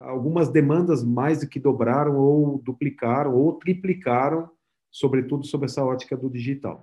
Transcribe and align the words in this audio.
algumas 0.00 0.48
demandas 0.48 1.02
mais 1.02 1.40
do 1.40 1.48
que 1.48 1.58
dobraram 1.58 2.16
ou 2.16 2.60
duplicaram 2.64 3.34
ou 3.34 3.54
triplicaram, 3.54 4.48
sobretudo 4.90 5.46
sobre 5.46 5.66
essa 5.66 5.84
ótica 5.84 6.16
do 6.16 6.30
digital. 6.30 6.80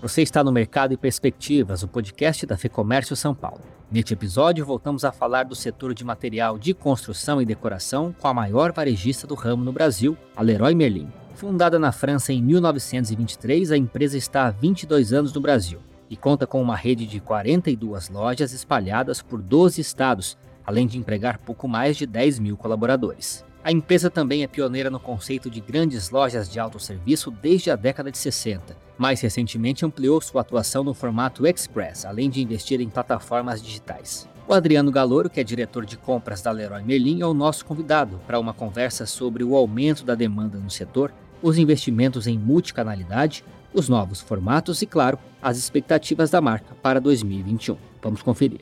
Você 0.00 0.22
está 0.22 0.44
no 0.44 0.52
Mercado 0.52 0.92
e 0.92 0.96
Perspectivas, 0.96 1.82
o 1.82 1.88
podcast 1.88 2.44
da 2.44 2.56
FEComércio 2.56 3.16
São 3.16 3.34
Paulo. 3.34 3.62
Neste 3.90 4.12
episódio, 4.12 4.64
voltamos 4.64 5.04
a 5.04 5.12
falar 5.12 5.44
do 5.44 5.54
setor 5.54 5.94
de 5.94 6.04
material 6.04 6.58
de 6.58 6.74
construção 6.74 7.40
e 7.40 7.46
decoração 7.46 8.14
com 8.20 8.28
a 8.28 8.34
maior 8.34 8.72
varejista 8.72 9.26
do 9.26 9.34
ramo 9.34 9.64
no 9.64 9.72
Brasil, 9.72 10.16
a 10.36 10.42
Leroy 10.42 10.74
Merlin. 10.74 11.08
Fundada 11.34 11.78
na 11.78 11.90
França 11.90 12.32
em 12.32 12.42
1923, 12.42 13.72
a 13.72 13.76
empresa 13.76 14.16
está 14.16 14.46
há 14.46 14.50
22 14.50 15.12
anos 15.12 15.32
no 15.32 15.40
Brasil 15.40 15.80
e 16.10 16.16
conta 16.16 16.46
com 16.46 16.60
uma 16.60 16.76
rede 16.76 17.06
de 17.06 17.18
42 17.18 18.08
lojas 18.10 18.52
espalhadas 18.52 19.22
por 19.22 19.40
12 19.40 19.80
estados, 19.80 20.36
além 20.66 20.86
de 20.86 20.98
empregar 20.98 21.38
pouco 21.38 21.68
mais 21.68 21.96
de 21.96 22.06
10 22.06 22.38
mil 22.38 22.56
colaboradores. 22.56 23.44
A 23.62 23.72
empresa 23.72 24.10
também 24.10 24.42
é 24.42 24.46
pioneira 24.46 24.90
no 24.90 25.00
conceito 25.00 25.48
de 25.48 25.60
grandes 25.60 26.10
lojas 26.10 26.50
de 26.50 26.60
autosserviço 26.60 27.30
desde 27.30 27.70
a 27.70 27.76
década 27.76 28.10
de 28.10 28.18
60. 28.18 28.76
Mais 28.98 29.20
recentemente 29.22 29.86
ampliou 29.86 30.20
sua 30.20 30.42
atuação 30.42 30.84
no 30.84 30.92
formato 30.92 31.46
Express, 31.46 32.04
além 32.04 32.28
de 32.28 32.42
investir 32.42 32.80
em 32.80 32.90
plataformas 32.90 33.62
digitais. 33.62 34.28
O 34.46 34.52
Adriano 34.52 34.92
Galouro, 34.92 35.30
que 35.30 35.40
é 35.40 35.44
diretor 35.44 35.86
de 35.86 35.96
compras 35.96 36.42
da 36.42 36.50
Leroy 36.50 36.82
Merlin, 36.82 37.22
é 37.22 37.26
o 37.26 37.32
nosso 37.32 37.64
convidado 37.64 38.20
para 38.26 38.38
uma 38.38 38.52
conversa 38.52 39.06
sobre 39.06 39.42
o 39.42 39.56
aumento 39.56 40.04
da 40.04 40.14
demanda 40.14 40.58
no 40.58 40.70
setor, 40.70 41.10
os 41.40 41.56
investimentos 41.56 42.26
em 42.26 42.38
multicanalidade, 42.38 43.42
os 43.72 43.88
novos 43.88 44.20
formatos 44.20 44.82
e, 44.82 44.86
claro, 44.86 45.18
as 45.40 45.56
expectativas 45.56 46.30
da 46.30 46.40
marca 46.42 46.74
para 46.82 47.00
2021. 47.00 47.78
Vamos 48.02 48.20
conferir. 48.20 48.60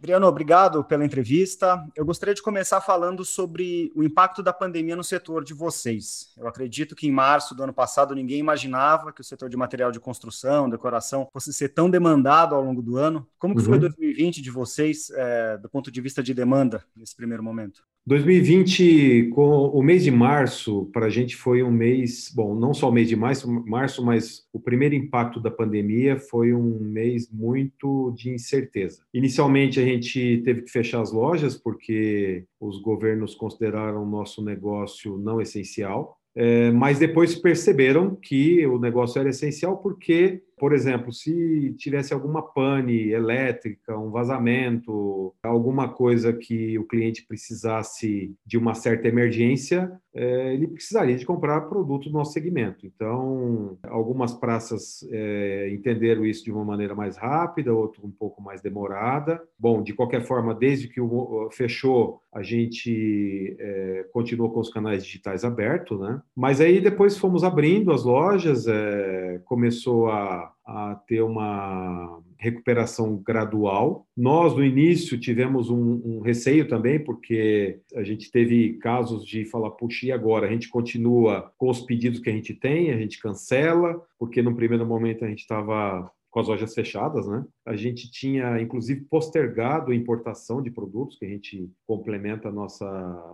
Adriano, 0.00 0.26
obrigado 0.26 0.82
pela 0.82 1.04
entrevista. 1.04 1.86
Eu 1.94 2.06
gostaria 2.06 2.34
de 2.34 2.40
começar 2.40 2.80
falando 2.80 3.22
sobre 3.22 3.92
o 3.94 4.02
impacto 4.02 4.42
da 4.42 4.50
pandemia 4.50 4.96
no 4.96 5.04
setor 5.04 5.44
de 5.44 5.52
vocês. 5.52 6.32
Eu 6.38 6.48
acredito 6.48 6.96
que 6.96 7.06
em 7.06 7.12
março 7.12 7.54
do 7.54 7.62
ano 7.62 7.74
passado 7.74 8.14
ninguém 8.14 8.38
imaginava 8.38 9.12
que 9.12 9.20
o 9.20 9.24
setor 9.24 9.50
de 9.50 9.58
material 9.58 9.92
de 9.92 10.00
construção, 10.00 10.70
decoração, 10.70 11.28
fosse 11.30 11.52
ser 11.52 11.68
tão 11.68 11.90
demandado 11.90 12.54
ao 12.54 12.64
longo 12.64 12.80
do 12.80 12.96
ano. 12.96 13.28
Como 13.38 13.54
que 13.54 13.60
uhum. 13.60 13.66
foi 13.66 13.78
2020 13.78 14.40
de 14.40 14.50
vocês, 14.50 15.10
é, 15.10 15.58
do 15.58 15.68
ponto 15.68 15.90
de 15.90 16.00
vista 16.00 16.22
de 16.22 16.32
demanda, 16.32 16.82
nesse 16.96 17.14
primeiro 17.14 17.42
momento? 17.42 17.82
2020, 18.10 19.30
com 19.30 19.68
o 19.68 19.80
mês 19.84 20.02
de 20.02 20.10
março, 20.10 20.90
para 20.92 21.06
a 21.06 21.08
gente 21.08 21.36
foi 21.36 21.62
um 21.62 21.70
mês, 21.70 22.28
bom, 22.34 22.56
não 22.56 22.74
só 22.74 22.88
o 22.88 22.92
mês 22.92 23.08
de 23.08 23.14
março, 23.14 23.48
março, 23.48 24.04
mas 24.04 24.48
o 24.52 24.58
primeiro 24.58 24.96
impacto 24.96 25.38
da 25.38 25.48
pandemia 25.48 26.18
foi 26.18 26.52
um 26.52 26.80
mês 26.80 27.30
muito 27.30 28.12
de 28.16 28.30
incerteza. 28.30 29.04
Inicialmente, 29.14 29.78
a 29.78 29.84
gente 29.84 30.42
teve 30.44 30.62
que 30.62 30.72
fechar 30.72 31.00
as 31.00 31.12
lojas 31.12 31.56
porque 31.56 32.42
os 32.58 32.82
governos 32.82 33.36
consideraram 33.36 34.02
o 34.02 34.10
nosso 34.10 34.44
negócio 34.44 35.16
não 35.16 35.40
essencial, 35.40 36.18
é, 36.34 36.72
mas 36.72 36.98
depois 36.98 37.36
perceberam 37.36 38.16
que 38.16 38.66
o 38.66 38.76
negócio 38.76 39.20
era 39.20 39.30
essencial 39.30 39.78
porque 39.78 40.42
por 40.60 40.74
exemplo, 40.74 41.10
se 41.10 41.74
tivesse 41.78 42.12
alguma 42.12 42.42
pane 42.42 43.08
elétrica, 43.08 43.98
um 43.98 44.10
vazamento, 44.10 45.34
alguma 45.42 45.88
coisa 45.88 46.34
que 46.34 46.78
o 46.78 46.84
cliente 46.84 47.24
precisasse 47.26 48.36
de 48.44 48.58
uma 48.58 48.74
certa 48.74 49.08
emergência, 49.08 49.90
é, 50.14 50.52
ele 50.52 50.66
precisaria 50.66 51.16
de 51.16 51.24
comprar 51.24 51.62
produto 51.62 52.10
do 52.10 52.12
nosso 52.12 52.32
segmento. 52.32 52.84
Então, 52.86 53.78
algumas 53.84 54.34
praças 54.34 55.02
é, 55.10 55.70
entenderam 55.70 56.26
isso 56.26 56.44
de 56.44 56.52
uma 56.52 56.64
maneira 56.64 56.94
mais 56.94 57.16
rápida, 57.16 57.72
outras 57.72 58.04
um 58.04 58.10
pouco 58.10 58.42
mais 58.42 58.60
demorada. 58.60 59.40
Bom, 59.58 59.82
de 59.82 59.94
qualquer 59.94 60.22
forma, 60.22 60.54
desde 60.54 60.88
que 60.88 61.00
o 61.00 61.48
fechou, 61.52 62.20
a 62.32 62.42
gente 62.42 63.56
é, 63.58 64.04
continuou 64.12 64.50
com 64.50 64.60
os 64.60 64.68
canais 64.68 65.04
digitais 65.04 65.44
abertos, 65.44 65.98
né? 65.98 66.20
Mas 66.36 66.60
aí 66.60 66.80
depois 66.80 67.16
fomos 67.16 67.42
abrindo 67.44 67.92
as 67.92 68.04
lojas, 68.04 68.66
é, 68.66 69.40
começou 69.44 70.08
a 70.08 70.49
a 70.66 70.94
ter 71.06 71.22
uma 71.22 72.20
recuperação 72.38 73.16
gradual. 73.16 74.06
Nós, 74.16 74.54
no 74.54 74.64
início, 74.64 75.18
tivemos 75.18 75.70
um, 75.70 76.00
um, 76.04 76.20
receio 76.20 76.68
também, 76.68 76.98
porque 77.02 77.80
a 77.94 78.02
gente 78.02 78.30
teve 78.30 78.74
casos 78.74 79.24
de 79.24 79.44
falar, 79.44 79.70
puxa, 79.72 80.06
e 80.06 80.12
agora? 80.12 80.46
A 80.46 80.50
gente 80.50 80.68
continua 80.68 81.52
com 81.58 81.68
os 81.68 81.80
pedidos 81.80 82.20
que 82.20 82.30
a 82.30 82.32
gente 82.32 82.54
tem, 82.54 82.90
a 82.90 82.98
gente 82.98 83.20
cancela, 83.20 84.00
porque 84.18 84.42
no 84.42 84.54
primeiro 84.54 84.86
momento 84.86 85.24
a 85.24 85.28
gente 85.28 85.40
estava 85.40 86.10
com 86.30 86.40
as 86.40 86.48
lojas 86.48 86.72
fechadas, 86.74 87.26
né? 87.26 87.44
A 87.70 87.76
gente 87.76 88.10
tinha, 88.10 88.60
inclusive, 88.60 89.02
postergado 89.02 89.92
a 89.92 89.94
importação 89.94 90.60
de 90.60 90.70
produtos, 90.70 91.16
que 91.16 91.24
a 91.24 91.28
gente 91.28 91.70
complementa 91.86 92.48
a 92.48 92.52
nossa 92.52 92.86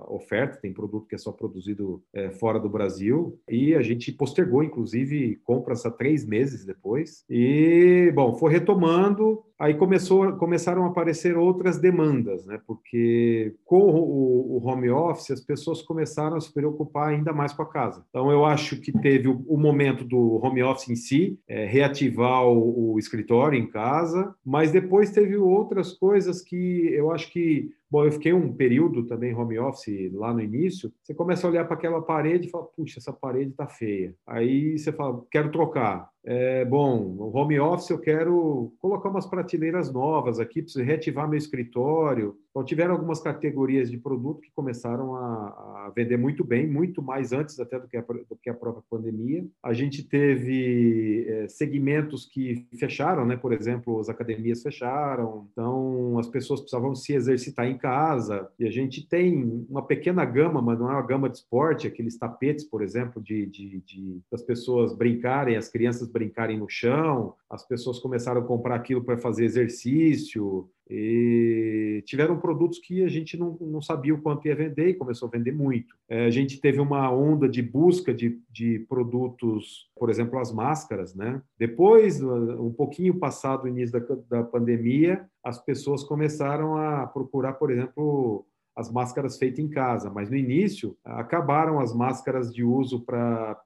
oferta, 0.08 0.58
tem 0.60 0.72
produto 0.72 1.06
que 1.06 1.14
é 1.14 1.19
só 1.19 1.32
produzido 1.32 2.02
é, 2.14 2.30
fora 2.30 2.60
do 2.60 2.69
Brasil, 2.69 3.38
e 3.48 3.74
a 3.74 3.82
gente 3.82 4.12
postergou, 4.12 4.62
inclusive, 4.62 5.36
compras 5.44 5.86
há 5.86 5.91
três 5.91 6.26
meses 6.26 6.64
depois. 6.64 7.24
E, 7.30 8.12
bom, 8.14 8.34
foi 8.34 8.52
retomando, 8.52 9.42
aí 9.58 9.74
começou, 9.74 10.32
começaram 10.34 10.84
a 10.84 10.88
aparecer 10.88 11.36
outras 11.36 11.78
demandas, 11.78 12.44
né? 12.44 12.60
Porque 12.66 13.54
com 13.64 13.80
o, 13.80 14.56
o, 14.56 14.66
home 14.66 14.91
office, 14.91 15.30
as 15.30 15.41
pessoas 15.41 15.80
começaram 15.80 16.36
a 16.36 16.41
se 16.41 16.53
preocupar 16.53 17.08
ainda 17.08 17.32
mais 17.32 17.53
com 17.54 17.62
a 17.62 17.70
casa. 17.70 18.04
Então, 18.10 18.30
eu 18.30 18.44
acho 18.44 18.80
que 18.80 18.92
teve 18.92 19.28
o, 19.28 19.42
o 19.48 19.56
momento 19.56 20.04
do 20.04 20.41
home 20.44 20.62
office 20.62 20.91
em 20.91 20.97
si, 20.97 21.38
é, 21.48 21.64
reativar 21.64 22.44
o 22.47 22.76
o 22.97 22.98
escritório 22.98 23.58
em 23.58 23.66
casa, 23.66 24.25
mas 24.44 24.72
depois 24.72 25.10
teve 25.10 25.37
outras 25.37 25.92
coisas 25.92 26.42
que 26.42 26.88
eu 26.92 27.10
acho 27.10 27.31
que 27.32 27.70
Bom, 27.97 28.05
eu 28.05 28.12
fiquei 28.12 28.34
um 28.34 28.53
período 28.53 29.07
também 29.07 29.34
home 29.34 29.59
office 29.59 30.12
lá 30.12 30.31
no 30.31 30.43
início. 30.43 30.93
Você 31.03 31.15
começa 31.15 31.47
a 31.47 31.51
olhar 31.51 31.65
para 31.65 31.77
aquela 31.79 32.03
parede 32.03 32.47
e 32.47 32.51
fala, 32.51 32.65
puxa, 32.65 32.99
essa 32.99 33.11
parede 33.11 33.53
está 33.53 33.67
feia. 33.67 34.15
Aí 34.27 34.79
você 34.79 34.93
fala, 34.93 35.25
quero 35.31 35.51
trocar. 35.51 36.11
É, 36.23 36.65
bom, 36.65 37.15
no 37.15 37.34
home 37.34 37.59
office 37.59 37.89
eu 37.89 38.01
quero 38.01 38.75
colocar 38.81 39.09
umas 39.09 39.27
prateleiras 39.27 39.93
novas 39.93 40.41
aqui, 40.41 40.61
preciso 40.61 40.84
reativar 40.84 41.29
meu 41.29 41.39
escritório. 41.39 42.37
Então, 42.51 42.65
tiveram 42.65 42.95
algumas 42.95 43.21
categorias 43.21 43.91
de 43.91 43.99
produto 43.99 44.41
que 44.41 44.51
começaram 44.53 45.15
a, 45.15 45.84
a 45.87 45.93
vender 45.95 46.17
muito 46.17 46.43
bem, 46.43 46.67
muito 46.67 47.01
mais 47.01 47.33
antes 47.33 47.61
até 47.61 47.78
do 47.78 47.87
que 47.87 47.97
a, 47.97 48.01
do 48.01 48.37
que 48.43 48.51
a 48.51 48.55
própria 48.55 48.83
pandemia. 48.91 49.47
A 49.63 49.73
gente 49.73 50.03
teve 50.03 51.27
é, 51.28 51.49
segmentos 51.49 52.27
que 52.27 52.67
fecharam, 52.77 53.25
né? 53.25 53.37
Por 53.37 53.53
exemplo, 53.53 54.01
as 54.01 54.09
academias 54.09 54.63
fecharam, 54.63 55.47
então 55.53 56.19
as 56.19 56.28
pessoas 56.28 56.61
precisavam 56.61 56.95
se 56.95 57.13
exercitar 57.13 57.67
em 57.67 57.77
em 57.77 57.78
casa, 57.86 58.48
e 58.58 58.66
a 58.66 58.70
gente 58.70 59.06
tem 59.06 59.64
uma 59.70 59.80
pequena 59.80 60.24
gama, 60.24 60.60
mas 60.60 60.76
não 60.76 60.91
é 60.91 60.94
uma 60.94 61.06
gama 61.06 61.30
de 61.30 61.36
esporte, 61.36 61.86
aqueles 61.86 62.19
tapetes, 62.19 62.64
por 62.64 62.82
exemplo, 62.82 63.22
de, 63.22 63.47
de, 63.47 63.80
de 63.82 64.20
das 64.28 64.42
pessoas 64.42 64.92
brincarem, 64.92 65.54
as 65.54 65.69
crianças 65.69 66.08
brincarem 66.08 66.58
no 66.58 66.69
chão, 66.69 67.36
as 67.48 67.64
pessoas 67.64 68.00
começaram 68.00 68.41
a 68.41 68.44
comprar 68.44 68.74
aquilo 68.74 69.04
para 69.04 69.16
fazer 69.16 69.44
exercício, 69.44 70.69
e 70.88 72.02
tiveram 72.06 72.38
produtos 72.38 72.78
que 72.78 73.02
a 73.02 73.08
gente 73.08 73.36
não, 73.36 73.56
não 73.60 73.82
sabia 73.82 74.14
o 74.14 74.20
quanto 74.20 74.47
ia 74.47 74.54
vender 74.54 74.88
e 74.88 74.94
começou 74.94 75.28
a 75.28 75.30
vender 75.30 75.52
muito. 75.52 75.97
É, 76.08 76.26
a 76.26 76.30
gente 76.30 76.60
teve 76.60 76.80
uma 76.80 77.10
onda 77.10 77.48
de 77.48 77.60
busca 77.60 78.14
de, 78.14 78.41
de 78.50 78.80
produtos, 78.88 79.91
por 79.97 80.10
exemplo, 80.10 80.38
as 80.38 80.52
máscaras, 80.52 81.14
né? 81.14 81.42
Depois, 81.58 82.22
um 82.22 82.72
pouquinho 82.72 83.19
passado 83.19 83.64
o 83.64 83.69
início 83.69 84.00
da, 84.00 84.38
da 84.38 84.44
pandemia, 84.44 85.26
as 85.42 85.58
pessoas 85.58 86.04
começaram 86.04 86.76
a 86.76 87.06
procurar, 87.06 87.54
por 87.54 87.70
exemplo, 87.70 88.47
as 88.76 88.92
máscaras 88.92 89.38
feitas 89.38 89.58
em 89.58 89.68
casa, 89.68 90.10
mas 90.10 90.28
no 90.28 90.36
início 90.36 90.97
acabaram 91.03 91.80
as 91.80 91.94
máscaras 91.94 92.53
de 92.54 92.62
uso 92.62 93.00
para 93.00 93.58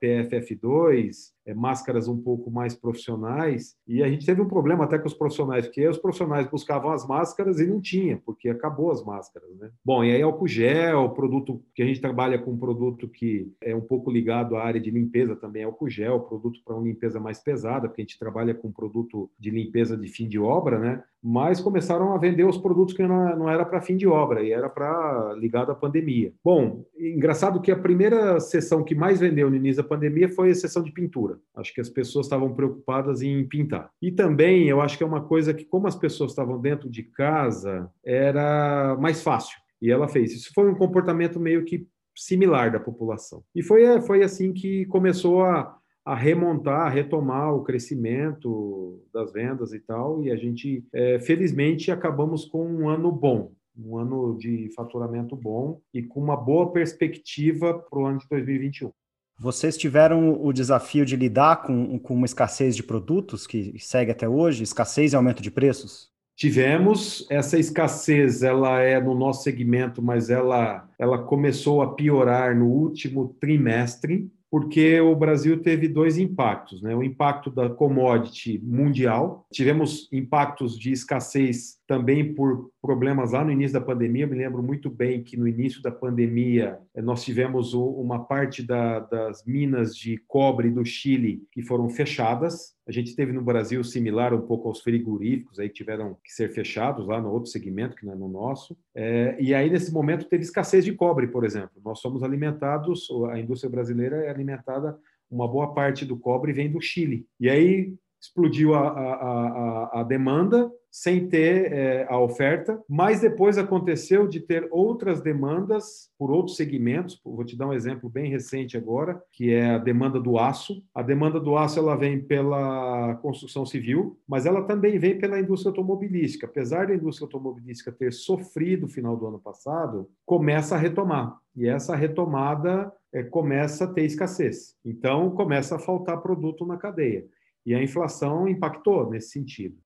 PFF2, 0.00 1.32
é, 1.41 1.41
máscaras 1.54 2.08
um 2.08 2.16
pouco 2.16 2.50
mais 2.50 2.74
profissionais, 2.74 3.74
e 3.86 4.02
a 4.02 4.08
gente 4.08 4.24
teve 4.24 4.40
um 4.40 4.48
problema 4.48 4.84
até 4.84 4.98
com 4.98 5.06
os 5.06 5.14
profissionais, 5.14 5.66
porque 5.66 5.86
os 5.86 5.98
profissionais 5.98 6.48
buscavam 6.48 6.92
as 6.92 7.06
máscaras 7.06 7.58
e 7.58 7.66
não 7.66 7.80
tinha, 7.80 8.20
porque 8.24 8.48
acabou 8.48 8.90
as 8.90 9.04
máscaras, 9.04 9.48
né? 9.58 9.70
Bom, 9.84 10.04
e 10.04 10.12
aí 10.12 10.22
álcool 10.22 10.46
gel, 10.46 11.10
produto 11.10 11.62
que 11.74 11.82
a 11.82 11.86
gente 11.86 12.00
trabalha 12.00 12.38
com 12.38 12.52
um 12.52 12.58
produto 12.58 13.08
que 13.08 13.50
é 13.60 13.74
um 13.74 13.80
pouco 13.80 14.10
ligado 14.10 14.56
à 14.56 14.64
área 14.64 14.80
de 14.80 14.90
limpeza 14.90 15.34
também, 15.34 15.62
é 15.62 15.64
álcool 15.64 15.88
gel, 15.88 16.20
produto 16.20 16.60
para 16.64 16.76
uma 16.76 16.84
limpeza 16.84 17.18
mais 17.18 17.40
pesada, 17.40 17.88
porque 17.88 18.02
a 18.02 18.04
gente 18.04 18.18
trabalha 18.18 18.54
com 18.54 18.70
produto 18.70 19.30
de 19.38 19.50
limpeza 19.50 19.96
de 19.96 20.08
fim 20.08 20.28
de 20.28 20.38
obra, 20.38 20.78
né? 20.78 21.02
Mas 21.24 21.60
começaram 21.60 22.12
a 22.12 22.18
vender 22.18 22.44
os 22.44 22.58
produtos 22.58 22.94
que 22.94 23.02
não 23.02 23.48
era 23.48 23.64
para 23.64 23.80
fim 23.80 23.96
de 23.96 24.08
obra, 24.08 24.42
e 24.42 24.52
era 24.52 24.68
para 24.68 25.34
ligado 25.38 25.70
à 25.70 25.74
pandemia. 25.74 26.32
Bom, 26.44 26.84
engraçado 26.98 27.60
que 27.60 27.70
a 27.70 27.78
primeira 27.78 28.40
sessão 28.40 28.82
que 28.82 28.94
mais 28.94 29.20
vendeu 29.20 29.48
no 29.48 29.56
início 29.56 29.82
da 29.82 29.88
pandemia 29.88 30.28
foi 30.28 30.50
a 30.50 30.54
sessão 30.54 30.82
de 30.82 30.90
pintura. 30.90 31.31
Acho 31.54 31.74
que 31.74 31.80
as 31.80 31.88
pessoas 31.88 32.26
estavam 32.26 32.54
preocupadas 32.54 33.22
em 33.22 33.46
pintar. 33.46 33.90
E 34.00 34.10
também 34.10 34.68
eu 34.68 34.80
acho 34.80 34.96
que 34.96 35.04
é 35.04 35.06
uma 35.06 35.22
coisa 35.22 35.54
que, 35.54 35.64
como 35.64 35.86
as 35.86 35.96
pessoas 35.96 36.32
estavam 36.32 36.60
dentro 36.60 36.88
de 36.88 37.02
casa, 37.02 37.90
era 38.04 38.96
mais 39.00 39.22
fácil. 39.22 39.58
E 39.80 39.90
ela 39.90 40.08
fez. 40.08 40.32
Isso 40.32 40.52
foi 40.54 40.70
um 40.70 40.74
comportamento 40.74 41.40
meio 41.40 41.64
que 41.64 41.86
similar 42.16 42.70
da 42.70 42.80
população. 42.80 43.42
E 43.54 43.62
foi, 43.62 44.00
foi 44.02 44.22
assim 44.22 44.52
que 44.52 44.86
começou 44.86 45.42
a, 45.42 45.76
a 46.04 46.14
remontar, 46.14 46.86
a 46.86 46.88
retomar 46.88 47.54
o 47.54 47.64
crescimento 47.64 49.02
das 49.12 49.32
vendas 49.32 49.72
e 49.72 49.80
tal. 49.80 50.22
E 50.22 50.30
a 50.30 50.36
gente, 50.36 50.84
é, 50.92 51.18
felizmente, 51.18 51.90
acabamos 51.90 52.44
com 52.44 52.64
um 52.64 52.88
ano 52.88 53.10
bom 53.10 53.52
um 53.76 53.96
ano 53.96 54.36
de 54.36 54.68
faturamento 54.74 55.34
bom 55.34 55.80
e 55.92 56.02
com 56.02 56.20
uma 56.20 56.36
boa 56.36 56.72
perspectiva 56.72 57.78
para 57.78 57.98
o 57.98 58.06
ano 58.06 58.18
de 58.18 58.28
2021. 58.28 58.92
Vocês 59.42 59.76
tiveram 59.76 60.40
o 60.40 60.52
desafio 60.52 61.04
de 61.04 61.16
lidar 61.16 61.62
com, 61.62 61.98
com 61.98 62.14
uma 62.14 62.26
escassez 62.26 62.76
de 62.76 62.82
produtos 62.84 63.44
que 63.44 63.74
segue 63.76 64.12
até 64.12 64.28
hoje, 64.28 64.62
escassez 64.62 65.12
e 65.12 65.16
aumento 65.16 65.42
de 65.42 65.50
preços? 65.50 66.12
Tivemos 66.36 67.26
essa 67.28 67.58
escassez, 67.58 68.44
ela 68.44 68.80
é 68.80 69.00
no 69.00 69.16
nosso 69.16 69.42
segmento, 69.42 70.00
mas 70.00 70.30
ela, 70.30 70.88
ela 70.96 71.24
começou 71.24 71.82
a 71.82 71.92
piorar 71.92 72.56
no 72.56 72.66
último 72.66 73.36
trimestre, 73.40 74.30
porque 74.48 75.00
o 75.00 75.16
Brasil 75.16 75.60
teve 75.60 75.88
dois 75.88 76.18
impactos, 76.18 76.80
né? 76.80 76.94
O 76.94 77.02
impacto 77.02 77.50
da 77.50 77.68
commodity 77.68 78.60
mundial, 78.62 79.44
tivemos 79.52 80.08
impactos 80.12 80.78
de 80.78 80.92
escassez 80.92 81.78
também 81.92 82.32
por 82.32 82.70
problemas 82.80 83.32
lá 83.32 83.44
no 83.44 83.52
início 83.52 83.78
da 83.78 83.84
pandemia. 83.84 84.24
Eu 84.24 84.28
me 84.28 84.38
lembro 84.38 84.62
muito 84.62 84.88
bem 84.88 85.22
que 85.22 85.36
no 85.36 85.46
início 85.46 85.82
da 85.82 85.90
pandemia 85.90 86.78
eh, 86.94 87.02
nós 87.02 87.22
tivemos 87.22 87.74
uma 87.74 88.24
parte 88.24 88.62
da, 88.62 89.00
das 89.00 89.44
minas 89.44 89.94
de 89.94 90.16
cobre 90.26 90.70
do 90.70 90.82
Chile 90.86 91.42
que 91.52 91.60
foram 91.60 91.90
fechadas. 91.90 92.74
A 92.88 92.92
gente 92.92 93.14
teve 93.14 93.30
no 93.30 93.42
Brasil 93.42 93.84
similar 93.84 94.32
um 94.32 94.40
pouco 94.40 94.68
aos 94.68 94.80
frigoríficos, 94.80 95.58
aí 95.58 95.68
tiveram 95.68 96.16
que 96.24 96.32
ser 96.32 96.48
fechados 96.48 97.06
lá 97.06 97.20
no 97.20 97.30
outro 97.30 97.50
segmento, 97.50 97.94
que 97.94 98.06
não 98.06 98.14
é 98.14 98.16
no 98.16 98.28
nosso. 98.28 98.74
É, 98.94 99.36
e 99.38 99.52
aí, 99.52 99.68
nesse 99.68 99.92
momento, 99.92 100.24
teve 100.24 100.44
escassez 100.44 100.82
de 100.82 100.94
cobre, 100.94 101.26
por 101.26 101.44
exemplo. 101.44 101.72
Nós 101.84 102.00
somos 102.00 102.22
alimentados, 102.22 103.06
a 103.30 103.38
indústria 103.38 103.70
brasileira 103.70 104.16
é 104.24 104.30
alimentada, 104.30 104.98
uma 105.30 105.46
boa 105.46 105.74
parte 105.74 106.06
do 106.06 106.16
cobre 106.16 106.54
vem 106.54 106.72
do 106.72 106.80
Chile. 106.80 107.26
E 107.38 107.50
aí 107.50 107.94
explodiu 108.18 108.72
a, 108.72 108.88
a, 108.88 109.12
a, 109.12 110.00
a 110.00 110.02
demanda, 110.04 110.70
sem 110.92 111.26
ter 111.26 111.72
é, 111.72 112.06
a 112.06 112.20
oferta, 112.20 112.78
mas 112.86 113.22
depois 113.22 113.56
aconteceu 113.56 114.28
de 114.28 114.40
ter 114.40 114.68
outras 114.70 115.22
demandas 115.22 116.10
por 116.18 116.30
outros 116.30 116.54
segmentos. 116.54 117.18
Vou 117.24 117.44
te 117.44 117.56
dar 117.56 117.68
um 117.68 117.72
exemplo 117.72 118.10
bem 118.10 118.30
recente 118.30 118.76
agora, 118.76 119.20
que 119.32 119.50
é 119.54 119.70
a 119.70 119.78
demanda 119.78 120.20
do 120.20 120.38
aço. 120.38 120.84
A 120.94 121.00
demanda 121.00 121.40
do 121.40 121.56
aço 121.56 121.78
ela 121.78 121.96
vem 121.96 122.20
pela 122.20 123.14
construção 123.22 123.64
civil, 123.64 124.18
mas 124.28 124.44
ela 124.44 124.64
também 124.64 124.98
vem 124.98 125.18
pela 125.18 125.40
indústria 125.40 125.70
automobilística. 125.70 126.46
Apesar 126.46 126.88
da 126.88 126.94
indústria 126.94 127.24
automobilística 127.24 127.90
ter 127.90 128.12
sofrido 128.12 128.82
no 128.82 128.88
final 128.88 129.16
do 129.16 129.26
ano 129.26 129.38
passado, 129.38 130.10
começa 130.26 130.74
a 130.74 130.78
retomar. 130.78 131.38
E 131.56 131.66
essa 131.66 131.96
retomada 131.96 132.92
é, 133.10 133.22
começa 133.22 133.84
a 133.84 133.88
ter 133.88 134.04
escassez. 134.04 134.76
Então, 134.84 135.30
começa 135.30 135.76
a 135.76 135.78
faltar 135.78 136.20
produto 136.20 136.66
na 136.66 136.76
cadeia. 136.76 137.24
E 137.64 137.74
a 137.74 137.82
inflação 137.82 138.46
impactou 138.46 139.08
nesse 139.08 139.30
sentido. 139.30 139.76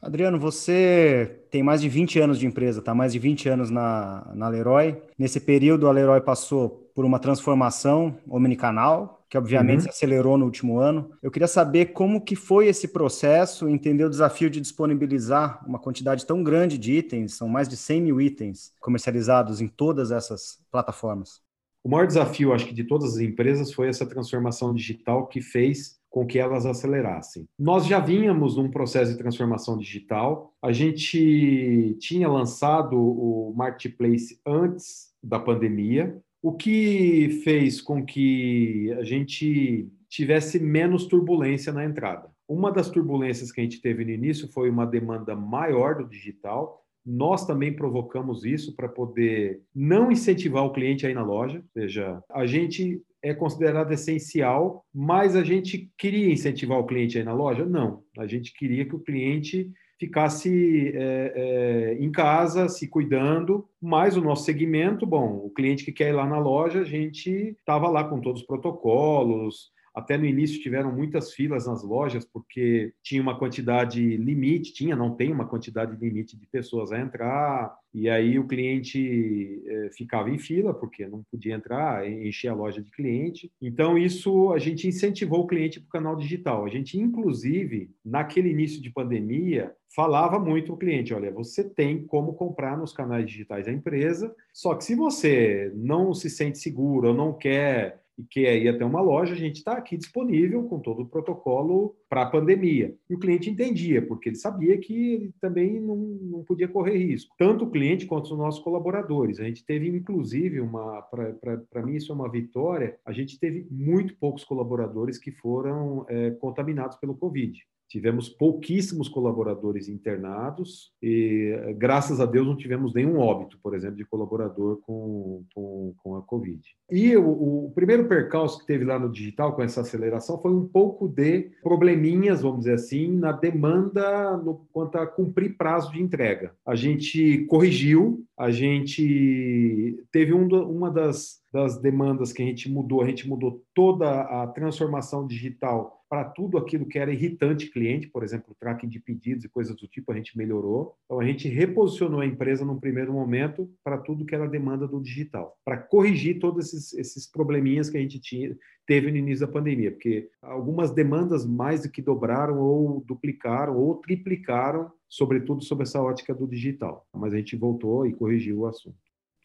Adriano, 0.00 0.38
você 0.38 1.40
tem 1.50 1.62
mais 1.62 1.80
de 1.80 1.88
20 1.88 2.20
anos 2.20 2.38
de 2.38 2.46
empresa, 2.46 2.82
tá? 2.82 2.94
Mais 2.94 3.12
de 3.12 3.18
20 3.18 3.48
anos 3.48 3.70
na, 3.70 4.30
na 4.34 4.48
Leroy. 4.48 4.96
Nesse 5.18 5.40
período, 5.40 5.88
a 5.88 5.92
Leroy 5.92 6.20
passou 6.20 6.90
por 6.94 7.04
uma 7.04 7.18
transformação 7.18 8.16
omnicanal, 8.28 9.24
que 9.28 9.36
obviamente 9.36 9.80
uhum. 9.80 9.84
se 9.84 9.88
acelerou 9.90 10.38
no 10.38 10.44
último 10.44 10.78
ano. 10.78 11.10
Eu 11.22 11.30
queria 11.30 11.48
saber 11.48 11.86
como 11.86 12.20
que 12.20 12.36
foi 12.36 12.68
esse 12.68 12.88
processo, 12.88 13.68
entender 13.68 14.04
o 14.04 14.10
desafio 14.10 14.48
de 14.48 14.60
disponibilizar 14.60 15.64
uma 15.66 15.78
quantidade 15.78 16.24
tão 16.24 16.42
grande 16.42 16.78
de 16.78 16.92
itens, 16.92 17.34
são 17.34 17.48
mais 17.48 17.68
de 17.68 17.76
100 17.76 18.00
mil 18.02 18.20
itens 18.20 18.72
comercializados 18.80 19.60
em 19.60 19.66
todas 19.66 20.10
essas 20.10 20.58
plataformas. 20.70 21.40
O 21.82 21.88
maior 21.88 22.06
desafio, 22.06 22.52
acho 22.52 22.66
que, 22.66 22.74
de 22.74 22.84
todas 22.84 23.14
as 23.14 23.20
empresas 23.20 23.72
foi 23.72 23.88
essa 23.88 24.04
transformação 24.04 24.74
digital 24.74 25.26
que 25.26 25.40
fez 25.40 26.00
com 26.16 26.26
que 26.26 26.38
elas 26.38 26.64
acelerassem. 26.64 27.46
Nós 27.58 27.84
já 27.84 28.00
vínhamos 28.00 28.56
num 28.56 28.70
processo 28.70 29.12
de 29.12 29.18
transformação 29.18 29.76
digital, 29.76 30.50
a 30.62 30.72
gente 30.72 31.94
tinha 32.00 32.26
lançado 32.26 32.96
o 32.96 33.52
Marketplace 33.54 34.40
antes 34.46 35.12
da 35.22 35.38
pandemia, 35.38 36.16
o 36.42 36.54
que 36.54 37.42
fez 37.44 37.82
com 37.82 38.02
que 38.02 38.90
a 38.98 39.04
gente 39.04 39.90
tivesse 40.08 40.58
menos 40.58 41.04
turbulência 41.04 41.70
na 41.70 41.84
entrada. 41.84 42.30
Uma 42.48 42.72
das 42.72 42.88
turbulências 42.88 43.52
que 43.52 43.60
a 43.60 43.64
gente 43.64 43.82
teve 43.82 44.02
no 44.02 44.10
início 44.10 44.48
foi 44.48 44.70
uma 44.70 44.86
demanda 44.86 45.36
maior 45.36 45.96
do 45.96 46.08
digital, 46.08 46.82
nós 47.04 47.46
também 47.46 47.72
provocamos 47.72 48.42
isso 48.42 48.74
para 48.74 48.88
poder 48.88 49.60
não 49.74 50.10
incentivar 50.10 50.64
o 50.64 50.72
cliente 50.72 51.06
a 51.06 51.10
ir 51.10 51.14
na 51.14 51.22
loja. 51.22 51.58
Ou 51.58 51.82
seja, 51.82 52.22
a 52.30 52.46
gente 52.46 53.02
é 53.26 53.34
considerado 53.34 53.92
essencial, 53.92 54.84
mas 54.94 55.34
a 55.34 55.42
gente 55.42 55.90
queria 55.98 56.32
incentivar 56.32 56.78
o 56.78 56.86
cliente 56.86 57.18
a 57.18 57.20
ir 57.20 57.24
na 57.24 57.34
loja? 57.34 57.64
Não. 57.64 58.02
A 58.16 58.26
gente 58.26 58.52
queria 58.54 58.84
que 58.84 58.94
o 58.94 59.00
cliente 59.00 59.70
ficasse 59.98 60.92
é, 60.94 61.32
é, 61.34 61.96
em 61.98 62.12
casa, 62.12 62.68
se 62.68 62.86
cuidando, 62.86 63.66
mas 63.80 64.16
o 64.16 64.20
nosso 64.20 64.44
segmento, 64.44 65.06
bom, 65.06 65.40
o 65.44 65.50
cliente 65.50 65.84
que 65.84 65.92
quer 65.92 66.10
ir 66.10 66.12
lá 66.12 66.26
na 66.26 66.38
loja, 66.38 66.80
a 66.80 66.84
gente 66.84 67.30
estava 67.58 67.88
lá 67.88 68.04
com 68.04 68.20
todos 68.20 68.42
os 68.42 68.46
protocolos, 68.46 69.70
até 69.96 70.18
no 70.18 70.26
início 70.26 70.60
tiveram 70.60 70.92
muitas 70.92 71.32
filas 71.32 71.66
nas 71.66 71.82
lojas 71.82 72.22
porque 72.22 72.92
tinha 73.02 73.22
uma 73.22 73.38
quantidade 73.38 74.18
limite, 74.18 74.74
tinha, 74.74 74.94
não 74.94 75.16
tem 75.16 75.32
uma 75.32 75.48
quantidade 75.48 75.96
limite 75.96 76.36
de 76.36 76.46
pessoas 76.46 76.92
a 76.92 77.00
entrar, 77.00 77.74
e 77.94 78.10
aí 78.10 78.38
o 78.38 78.46
cliente 78.46 79.62
eh, 79.66 79.88
ficava 79.96 80.28
em 80.28 80.36
fila 80.36 80.74
porque 80.74 81.06
não 81.06 81.22
podia 81.30 81.54
entrar, 81.54 82.06
encher 82.06 82.48
a 82.48 82.54
loja 82.54 82.82
de 82.82 82.90
cliente. 82.90 83.50
Então 83.58 83.96
isso 83.96 84.52
a 84.52 84.58
gente 84.58 84.86
incentivou 84.86 85.40
o 85.40 85.46
cliente 85.46 85.80
para 85.80 85.86
o 85.86 85.92
canal 85.92 86.14
digital. 86.14 86.66
A 86.66 86.68
gente 86.68 86.98
inclusive 86.98 87.90
naquele 88.04 88.50
início 88.50 88.82
de 88.82 88.90
pandemia 88.90 89.74
falava 89.94 90.38
muito 90.38 90.74
o 90.74 90.76
cliente, 90.76 91.14
olha, 91.14 91.32
você 91.32 91.64
tem 91.64 92.06
como 92.06 92.34
comprar 92.34 92.76
nos 92.76 92.92
canais 92.92 93.24
digitais 93.24 93.64
da 93.64 93.72
empresa, 93.72 94.34
só 94.52 94.74
que 94.74 94.84
se 94.84 94.94
você 94.94 95.72
não 95.74 96.12
se 96.12 96.28
sente 96.28 96.58
seguro 96.58 97.08
ou 97.08 97.14
não 97.14 97.32
quer 97.32 98.04
e 98.18 98.24
quer 98.24 98.56
ir 98.56 98.68
até 98.68 98.84
uma 98.84 99.00
loja, 99.00 99.34
a 99.34 99.36
gente 99.36 99.56
está 99.56 99.72
aqui 99.72 99.96
disponível 99.96 100.64
com 100.64 100.78
todo 100.78 101.02
o 101.02 101.08
protocolo 101.08 101.94
para 102.08 102.22
a 102.22 102.30
pandemia. 102.30 102.94
E 103.08 103.14
o 103.14 103.18
cliente 103.18 103.50
entendia, 103.50 104.00
porque 104.00 104.28
ele 104.28 104.36
sabia 104.36 104.78
que 104.78 105.14
ele 105.14 105.34
também 105.40 105.80
não, 105.80 105.96
não 105.96 106.44
podia 106.44 106.68
correr 106.68 106.96
risco. 106.96 107.34
Tanto 107.38 107.64
o 107.64 107.70
cliente 107.70 108.06
quanto 108.06 108.32
os 108.32 108.38
nossos 108.38 108.62
colaboradores. 108.62 109.38
A 109.38 109.44
gente 109.44 109.64
teve, 109.64 109.88
inclusive, 109.88 110.60
uma. 110.60 111.02
Para 111.02 111.82
mim, 111.82 111.96
isso 111.96 112.12
é 112.12 112.14
uma 112.14 112.30
vitória. 112.30 112.98
A 113.04 113.12
gente 113.12 113.38
teve 113.38 113.66
muito 113.70 114.16
poucos 114.16 114.44
colaboradores 114.44 115.18
que 115.18 115.30
foram 115.30 116.06
é, 116.08 116.30
contaminados 116.30 116.96
pelo 116.96 117.14
Covid. 117.14 117.66
Tivemos 117.88 118.28
pouquíssimos 118.28 119.08
colaboradores 119.08 119.88
internados 119.88 120.92
e, 121.00 121.74
graças 121.76 122.20
a 122.20 122.26
Deus, 122.26 122.46
não 122.46 122.56
tivemos 122.56 122.92
nenhum 122.92 123.18
óbito, 123.18 123.58
por 123.62 123.74
exemplo, 123.74 123.96
de 123.96 124.04
colaborador 124.04 124.80
com, 124.82 125.44
com, 125.54 125.94
com 126.02 126.16
a 126.16 126.22
Covid. 126.22 126.60
E 126.90 127.16
o, 127.16 127.66
o, 127.66 127.72
primeiro 127.74 128.08
percalço 128.08 128.58
que 128.58 128.66
teve 128.66 128.84
lá 128.84 128.98
no 128.98 129.10
digital 129.10 129.54
com 129.54 129.62
essa 129.62 129.82
aceleração 129.82 130.40
foi 130.40 130.52
um 130.52 130.66
pouco 130.66 131.06
de 131.06 131.50
probleminhas, 131.62 132.42
vamos 132.42 132.60
dizer 132.60 132.74
assim, 132.74 133.08
na 133.16 133.30
demanda 133.30 134.36
no, 134.36 134.66
quanto 134.72 134.98
a 134.98 135.06
cumprir 135.06 135.56
prazo 135.56 135.92
de 135.92 136.02
entrega. 136.02 136.52
A 136.66 136.74
gente 136.74 137.44
corrigiu, 137.48 138.25
a 138.38 138.50
gente 138.50 140.04
teve 140.12 140.32
um, 140.34 140.46
uma 140.70 140.90
das, 140.90 141.40
das 141.52 141.80
demandas 141.80 142.32
que 142.32 142.42
a 142.42 142.46
gente 142.46 142.70
mudou, 142.70 143.02
a 143.02 143.06
gente 143.06 143.26
mudou 143.26 143.64
toda 143.74 144.20
a 144.22 144.46
transformação 144.48 145.26
digital 145.26 146.04
para 146.08 146.24
tudo 146.24 146.56
aquilo 146.56 146.86
que 146.86 146.98
era 146.98 147.12
irritante 147.12 147.70
cliente, 147.70 148.06
por 148.08 148.22
exemplo, 148.22 148.54
tracking 148.60 148.88
de 148.88 149.00
pedidos 149.00 149.44
e 149.44 149.48
coisas 149.48 149.74
do 149.74 149.88
tipo, 149.88 150.12
a 150.12 150.14
gente 150.14 150.38
melhorou. 150.38 150.94
Então, 151.04 151.18
a 151.18 151.24
gente 151.24 151.48
reposicionou 151.48 152.20
a 152.20 152.26
empresa 152.26 152.64
num 152.64 152.78
primeiro 152.78 153.12
momento 153.12 153.68
para 153.82 153.98
tudo 153.98 154.24
que 154.24 154.34
era 154.34 154.46
demanda 154.46 154.86
do 154.86 155.00
digital, 155.00 155.56
para 155.64 155.78
corrigir 155.78 156.38
todos 156.38 156.72
esses, 156.72 156.94
esses 156.94 157.26
probleminhas 157.26 157.90
que 157.90 157.96
a 157.96 158.00
gente 158.00 158.20
tinha, 158.20 158.56
teve 158.86 159.10
no 159.10 159.16
início 159.16 159.46
da 159.46 159.52
pandemia, 159.52 159.90
porque 159.90 160.28
algumas 160.40 160.90
demandas 160.90 161.44
mais 161.44 161.82
do 161.82 161.90
que 161.90 162.00
dobraram 162.00 162.58
ou 162.58 163.02
duplicaram 163.06 163.76
ou 163.76 163.96
triplicaram, 163.96 164.90
sobretudo 165.08 165.62
sobre 165.62 165.84
essa 165.84 166.00
ótica 166.00 166.34
do 166.34 166.46
digital. 166.46 167.06
Mas 167.14 167.34
a 167.34 167.36
gente 167.36 167.56
voltou 167.56 168.06
e 168.06 168.14
corrigiu 168.14 168.60
o 168.60 168.66
assunto. 168.66 168.96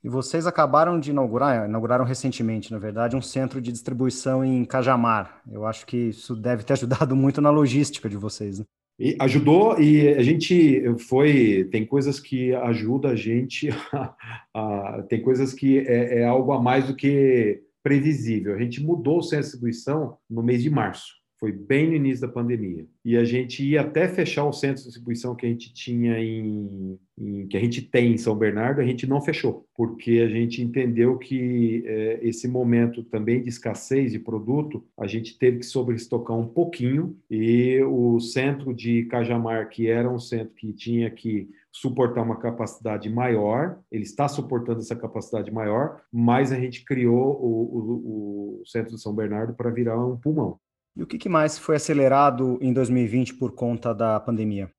E 0.03 0.09
vocês 0.09 0.47
acabaram 0.47 0.99
de 0.99 1.11
inaugurar, 1.11 1.67
inauguraram 1.69 2.03
recentemente, 2.03 2.71
na 2.71 2.79
verdade, 2.79 3.15
um 3.15 3.21
centro 3.21 3.61
de 3.61 3.71
distribuição 3.71 4.43
em 4.43 4.65
Cajamar. 4.65 5.41
Eu 5.49 5.65
acho 5.65 5.85
que 5.85 5.97
isso 6.09 6.35
deve 6.35 6.63
ter 6.63 6.73
ajudado 6.73 7.15
muito 7.15 7.39
na 7.39 7.51
logística 7.51 8.09
de 8.09 8.17
vocês. 8.17 8.59
Né? 8.59 8.65
E 8.99 9.15
ajudou 9.19 9.79
e 9.79 10.09
a 10.09 10.21
gente 10.21 10.83
foi 11.07 11.67
tem 11.71 11.85
coisas 11.85 12.19
que 12.19 12.53
ajuda 12.53 13.09
a 13.09 13.15
gente 13.15 13.69
a, 13.91 14.13
a, 14.53 15.03
tem 15.09 15.21
coisas 15.21 15.53
que 15.53 15.79
é, 15.79 16.19
é, 16.19 16.25
algo 16.25 16.51
a 16.51 16.61
mais 16.61 16.85
do 16.87 16.95
que 16.95 17.63
previsível. 17.83 18.55
A 18.55 18.59
gente 18.59 18.81
mudou 18.81 19.19
o 19.19 19.23
centro 19.23 19.45
de 19.45 19.51
distribuição 19.51 20.17
no 20.29 20.43
mês 20.43 20.61
de 20.61 20.69
março. 20.69 21.21
Foi 21.41 21.51
bem 21.51 21.87
no 21.87 21.95
início 21.95 22.21
da 22.21 22.31
pandemia. 22.31 22.85
E 23.03 23.17
a 23.17 23.25
gente 23.25 23.67
ia 23.67 23.81
até 23.81 24.07
fechar 24.07 24.45
o 24.45 24.53
centro 24.53 24.77
de 24.77 24.83
distribuição 24.83 25.35
que 25.35 25.47
a 25.47 25.49
gente 25.49 25.73
tinha 25.73 26.19
em, 26.19 26.99
em 27.17 27.47
que 27.47 27.57
a 27.57 27.59
gente 27.59 27.81
tem 27.81 28.13
em 28.13 28.17
São 28.17 28.35
Bernardo, 28.35 28.79
a 28.79 28.85
gente 28.85 29.07
não 29.07 29.19
fechou, 29.19 29.65
porque 29.75 30.21
a 30.23 30.29
gente 30.29 30.61
entendeu 30.61 31.17
que 31.17 31.83
é, 31.83 32.19
esse 32.21 32.47
momento 32.47 33.03
também 33.03 33.41
de 33.41 33.49
escassez 33.49 34.11
de 34.11 34.19
produto, 34.19 34.85
a 34.95 35.07
gente 35.07 35.35
teve 35.39 35.57
que 35.57 35.65
sobreestocar 35.65 36.37
um 36.37 36.45
pouquinho 36.45 37.17
e 37.27 37.81
o 37.81 38.19
centro 38.19 38.71
de 38.71 39.05
Cajamar, 39.05 39.67
que 39.69 39.87
era 39.87 40.07
um 40.07 40.19
centro 40.19 40.53
que 40.53 40.71
tinha 40.71 41.09
que 41.09 41.49
suportar 41.71 42.21
uma 42.21 42.37
capacidade 42.37 43.09
maior, 43.09 43.79
ele 43.91 44.03
está 44.03 44.27
suportando 44.27 44.79
essa 44.79 44.95
capacidade 44.95 45.51
maior, 45.51 46.01
mas 46.11 46.51
a 46.51 46.59
gente 46.59 46.83
criou 46.83 47.39
o, 47.41 47.77
o, 47.77 48.61
o 48.61 48.65
Centro 48.65 48.95
de 48.95 49.01
São 49.01 49.15
Bernardo 49.15 49.53
para 49.53 49.69
virar 49.69 49.97
um 49.97 50.17
pulmão. 50.17 50.59
E 50.95 51.03
o 51.03 51.07
que 51.07 51.29
mais 51.29 51.57
foi 51.57 51.77
acelerado 51.77 52.57
em 52.61 52.73
2020 52.73 53.35
por 53.35 53.53
conta 53.53 53.93
da 53.93 54.19
pandemia? 54.19 54.69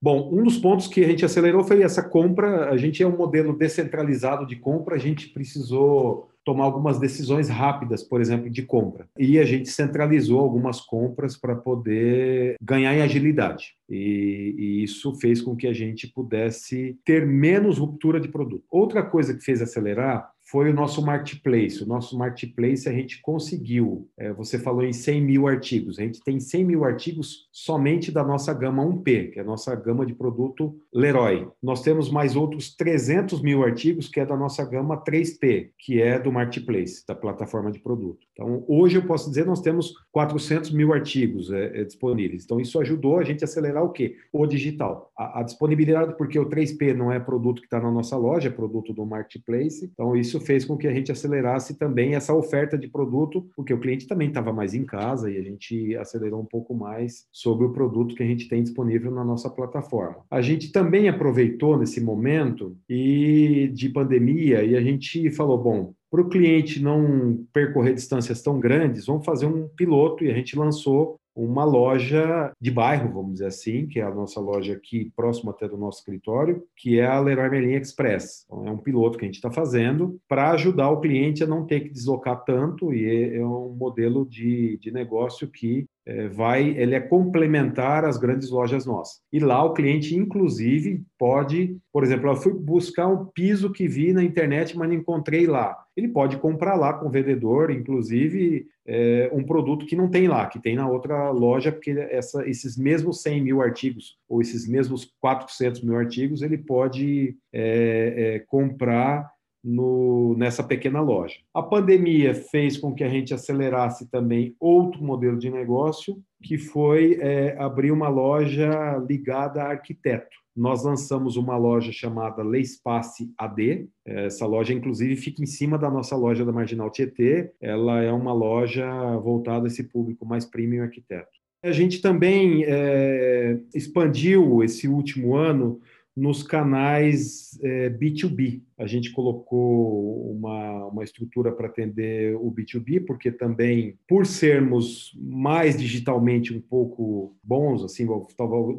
Bom, 0.00 0.30
um 0.32 0.44
dos 0.44 0.58
pontos 0.58 0.86
que 0.86 1.04
a 1.04 1.08
gente 1.08 1.24
acelerou 1.24 1.64
foi 1.64 1.82
essa 1.82 2.02
compra. 2.02 2.70
A 2.70 2.76
gente 2.76 3.02
é 3.02 3.06
um 3.06 3.16
modelo 3.16 3.52
descentralizado 3.52 4.46
de 4.46 4.56
compra, 4.56 4.94
a 4.94 4.98
gente 4.98 5.28
precisou 5.28 6.30
tomar 6.44 6.64
algumas 6.64 6.98
decisões 6.98 7.48
rápidas, 7.50 8.02
por 8.02 8.22
exemplo, 8.22 8.48
de 8.48 8.62
compra. 8.62 9.06
E 9.18 9.38
a 9.38 9.44
gente 9.44 9.68
centralizou 9.68 10.40
algumas 10.40 10.80
compras 10.80 11.36
para 11.36 11.54
poder 11.54 12.56
ganhar 12.62 12.94
em 12.94 13.02
agilidade. 13.02 13.74
E, 13.86 14.54
e, 14.56 14.82
isso 14.82 15.14
fez 15.16 15.42
com 15.42 15.54
que 15.54 15.66
a 15.66 15.74
gente 15.74 16.06
pudesse 16.06 16.96
ter 17.04 17.26
menos 17.26 17.76
ruptura 17.76 18.18
de 18.18 18.28
produto. 18.28 18.64
Outra 18.70 19.02
coisa 19.02 19.34
que 19.34 19.44
fez 19.44 19.60
acelerar 19.60 20.30
foi 20.50 20.70
o 20.70 20.74
nosso 20.74 21.04
marketplace. 21.04 21.82
O 21.82 21.86
nosso 21.86 22.16
marketplace 22.16 22.88
a 22.88 22.92
gente 22.92 23.20
conseguiu. 23.20 24.08
É, 24.16 24.32
você 24.32 24.58
falou 24.58 24.82
em 24.82 24.94
100 24.94 25.20
mil 25.20 25.46
artigos. 25.46 25.98
A 25.98 26.02
gente 26.02 26.20
tem 26.22 26.40
100 26.40 26.64
mil 26.64 26.84
artigos 26.84 27.48
somente 27.52 28.10
da 28.10 28.24
nossa 28.24 28.54
gama 28.54 28.82
1P, 28.82 29.32
que 29.32 29.38
é 29.38 29.42
a 29.42 29.44
nossa 29.44 29.74
gama 29.74 30.06
de 30.06 30.14
produto 30.14 30.74
Leroy. 30.92 31.46
Nós 31.62 31.82
temos 31.82 32.10
mais 32.10 32.34
outros 32.34 32.74
300 32.74 33.42
mil 33.42 33.62
artigos, 33.62 34.08
que 34.08 34.20
é 34.20 34.26
da 34.26 34.36
nossa 34.36 34.64
gama 34.64 34.96
3P, 35.04 35.70
que 35.78 36.00
é 36.00 36.18
do 36.18 36.32
marketplace, 36.32 37.04
da 37.06 37.14
plataforma 37.14 37.70
de 37.70 37.78
produto. 37.78 38.26
Então, 38.32 38.64
hoje 38.66 38.96
eu 38.96 39.02
posso 39.02 39.28
dizer 39.28 39.44
nós 39.44 39.60
temos 39.60 39.92
400 40.12 40.70
mil 40.70 40.94
artigos 40.94 41.52
é, 41.52 41.80
é, 41.80 41.84
disponíveis. 41.84 42.44
Então, 42.44 42.58
isso 42.58 42.80
ajudou 42.80 43.18
a 43.18 43.22
gente 43.22 43.42
a 43.42 43.46
acelerar 43.46 43.84
o 43.84 43.90
quê? 43.90 44.16
O 44.32 44.46
digital. 44.46 45.07
A, 45.18 45.42
disponibilidade, 45.42 46.16
porque 46.16 46.38
o 46.38 46.48
3P 46.48 46.94
não 46.94 47.10
é 47.10 47.18
produto 47.18 47.60
que 47.60 47.66
está 47.66 47.80
na 47.80 47.90
nossa 47.90 48.16
loja, 48.16 48.48
é 48.48 48.52
produto 48.52 48.92
do 48.92 49.04
marketplace. 49.04 49.90
Então, 49.92 50.14
isso 50.14 50.40
fez 50.40 50.64
com 50.64 50.76
que 50.76 50.86
a 50.86 50.92
gente 50.92 51.10
acelerasse 51.10 51.76
também 51.76 52.14
essa 52.14 52.32
oferta 52.32 52.78
de 52.78 52.86
produto, 52.86 53.48
porque 53.56 53.74
o 53.74 53.80
cliente 53.80 54.06
também 54.06 54.28
estava 54.28 54.52
mais 54.52 54.74
em 54.74 54.84
casa 54.84 55.28
e 55.28 55.36
a 55.36 55.42
gente 55.42 55.96
acelerou 55.96 56.40
um 56.40 56.46
pouco 56.46 56.72
mais 56.72 57.26
sobre 57.32 57.66
o 57.66 57.72
produto 57.72 58.14
que 58.14 58.22
a 58.22 58.26
gente 58.26 58.48
tem 58.48 58.62
disponível 58.62 59.10
na 59.10 59.24
nossa 59.24 59.50
plataforma. 59.50 60.24
A 60.30 60.40
gente 60.40 60.70
também 60.70 61.08
aproveitou 61.08 61.76
nesse 61.76 62.00
momento 62.00 62.76
e 62.88 63.70
de 63.74 63.88
pandemia 63.88 64.62
e 64.62 64.76
a 64.76 64.80
gente 64.80 65.30
falou, 65.32 65.58
bom, 65.58 65.94
para 66.10 66.22
o 66.22 66.28
cliente 66.28 66.82
não 66.82 67.44
percorrer 67.52 67.94
distâncias 67.94 68.40
tão 68.40 68.58
grandes, 68.58 69.06
vamos 69.06 69.26
fazer 69.26 69.46
um 69.46 69.68
piloto 69.68 70.24
e 70.24 70.30
a 70.30 70.34
gente 70.34 70.56
lançou 70.56 71.18
uma 71.38 71.64
loja 71.64 72.52
de 72.60 72.68
bairro, 72.68 73.12
vamos 73.12 73.34
dizer 73.34 73.46
assim, 73.46 73.86
que 73.86 74.00
é 74.00 74.02
a 74.02 74.12
nossa 74.12 74.40
loja 74.40 74.72
aqui 74.72 75.12
próximo 75.14 75.50
até 75.50 75.68
do 75.68 75.76
nosso 75.76 76.00
escritório, 76.00 76.64
que 76.76 76.98
é 76.98 77.06
a 77.06 77.20
Leroy 77.20 77.48
Merlin 77.48 77.74
Express. 77.74 78.44
Então, 78.46 78.66
é 78.66 78.70
um 78.72 78.78
piloto 78.78 79.16
que 79.16 79.24
a 79.24 79.28
gente 79.28 79.36
está 79.36 79.50
fazendo 79.50 80.20
para 80.28 80.50
ajudar 80.50 80.90
o 80.90 81.00
cliente 81.00 81.44
a 81.44 81.46
não 81.46 81.64
ter 81.64 81.80
que 81.80 81.90
deslocar 81.90 82.42
tanto 82.44 82.92
e 82.92 83.06
é, 83.06 83.36
é 83.36 83.46
um 83.46 83.68
modelo 83.68 84.26
de, 84.26 84.78
de 84.78 84.90
negócio 84.90 85.46
que 85.46 85.86
vai, 86.28 86.68
ele 86.70 86.94
é 86.94 87.00
complementar 87.00 88.04
às 88.04 88.16
grandes 88.16 88.50
lojas 88.50 88.86
nossas. 88.86 89.20
E 89.32 89.38
lá 89.38 89.62
o 89.62 89.74
cliente, 89.74 90.16
inclusive, 90.16 91.02
pode, 91.18 91.76
por 91.92 92.02
exemplo, 92.02 92.30
eu 92.30 92.36
fui 92.36 92.54
buscar 92.54 93.06
um 93.06 93.26
piso 93.26 93.70
que 93.70 93.86
vi 93.86 94.12
na 94.12 94.22
internet, 94.22 94.76
mas 94.76 94.88
não 94.88 94.96
encontrei 94.96 95.46
lá. 95.46 95.76
Ele 95.94 96.08
pode 96.08 96.38
comprar 96.38 96.76
lá 96.76 96.94
com 96.94 97.06
o 97.06 97.10
vendedor, 97.10 97.70
inclusive, 97.70 98.66
é, 98.86 99.30
um 99.34 99.44
produto 99.44 99.84
que 99.84 99.96
não 99.96 100.08
tem 100.08 100.28
lá, 100.28 100.46
que 100.46 100.60
tem 100.60 100.76
na 100.76 100.88
outra 100.88 101.30
loja, 101.30 101.70
porque 101.70 101.90
essa, 101.90 102.48
esses 102.48 102.78
mesmos 102.78 103.20
100 103.20 103.42
mil 103.42 103.60
artigos, 103.60 104.16
ou 104.28 104.40
esses 104.40 104.66
mesmos 104.66 105.12
400 105.20 105.82
mil 105.82 105.96
artigos, 105.96 106.40
ele 106.40 106.56
pode 106.56 107.36
é, 107.52 108.36
é 108.36 108.38
comprar 108.46 109.30
no, 109.62 110.34
nessa 110.38 110.62
pequena 110.62 111.00
loja. 111.00 111.36
A 111.52 111.62
pandemia 111.62 112.34
fez 112.34 112.76
com 112.76 112.94
que 112.94 113.04
a 113.04 113.08
gente 113.08 113.34
acelerasse 113.34 114.10
também 114.10 114.54
outro 114.58 115.02
modelo 115.02 115.38
de 115.38 115.50
negócio, 115.50 116.20
que 116.42 116.56
foi 116.56 117.18
é, 117.20 117.56
abrir 117.58 117.90
uma 117.90 118.08
loja 118.08 118.96
ligada 119.08 119.62
a 119.62 119.70
arquiteto. 119.70 120.36
Nós 120.58 120.82
lançamos 120.82 121.36
uma 121.36 121.56
loja 121.56 121.92
chamada 121.92 122.42
Leispace 122.42 123.32
AD. 123.38 123.88
Essa 124.04 124.44
loja, 124.44 124.72
inclusive, 124.72 125.14
fica 125.14 125.40
em 125.40 125.46
cima 125.46 125.78
da 125.78 125.88
nossa 125.88 126.16
loja 126.16 126.44
da 126.44 126.50
Marginal 126.50 126.90
Tietê. 126.90 127.52
Ela 127.60 128.02
é 128.02 128.12
uma 128.12 128.32
loja 128.32 128.88
voltada 129.18 129.66
a 129.66 129.68
esse 129.68 129.84
público 129.84 130.26
mais 130.26 130.44
premium 130.44 130.82
arquiteto. 130.82 131.38
A 131.62 131.70
gente 131.70 132.00
também 132.00 132.64
é, 132.66 133.58
expandiu 133.72 134.62
esse 134.62 134.88
último 134.88 135.36
ano 135.36 135.80
nos 136.18 136.42
canais 136.42 137.56
é, 137.62 137.88
B2B. 137.90 138.60
A 138.76 138.86
gente 138.86 139.12
colocou 139.12 140.32
uma, 140.32 140.86
uma 140.86 141.04
estrutura 141.04 141.52
para 141.52 141.68
atender 141.68 142.34
o 142.34 142.50
B2B, 142.50 143.06
porque 143.06 143.30
também, 143.30 143.96
por 144.08 144.26
sermos 144.26 145.16
mais 145.16 145.78
digitalmente 145.78 146.52
um 146.52 146.60
pouco 146.60 147.36
bons, 147.42 147.84
assim, 147.84 148.06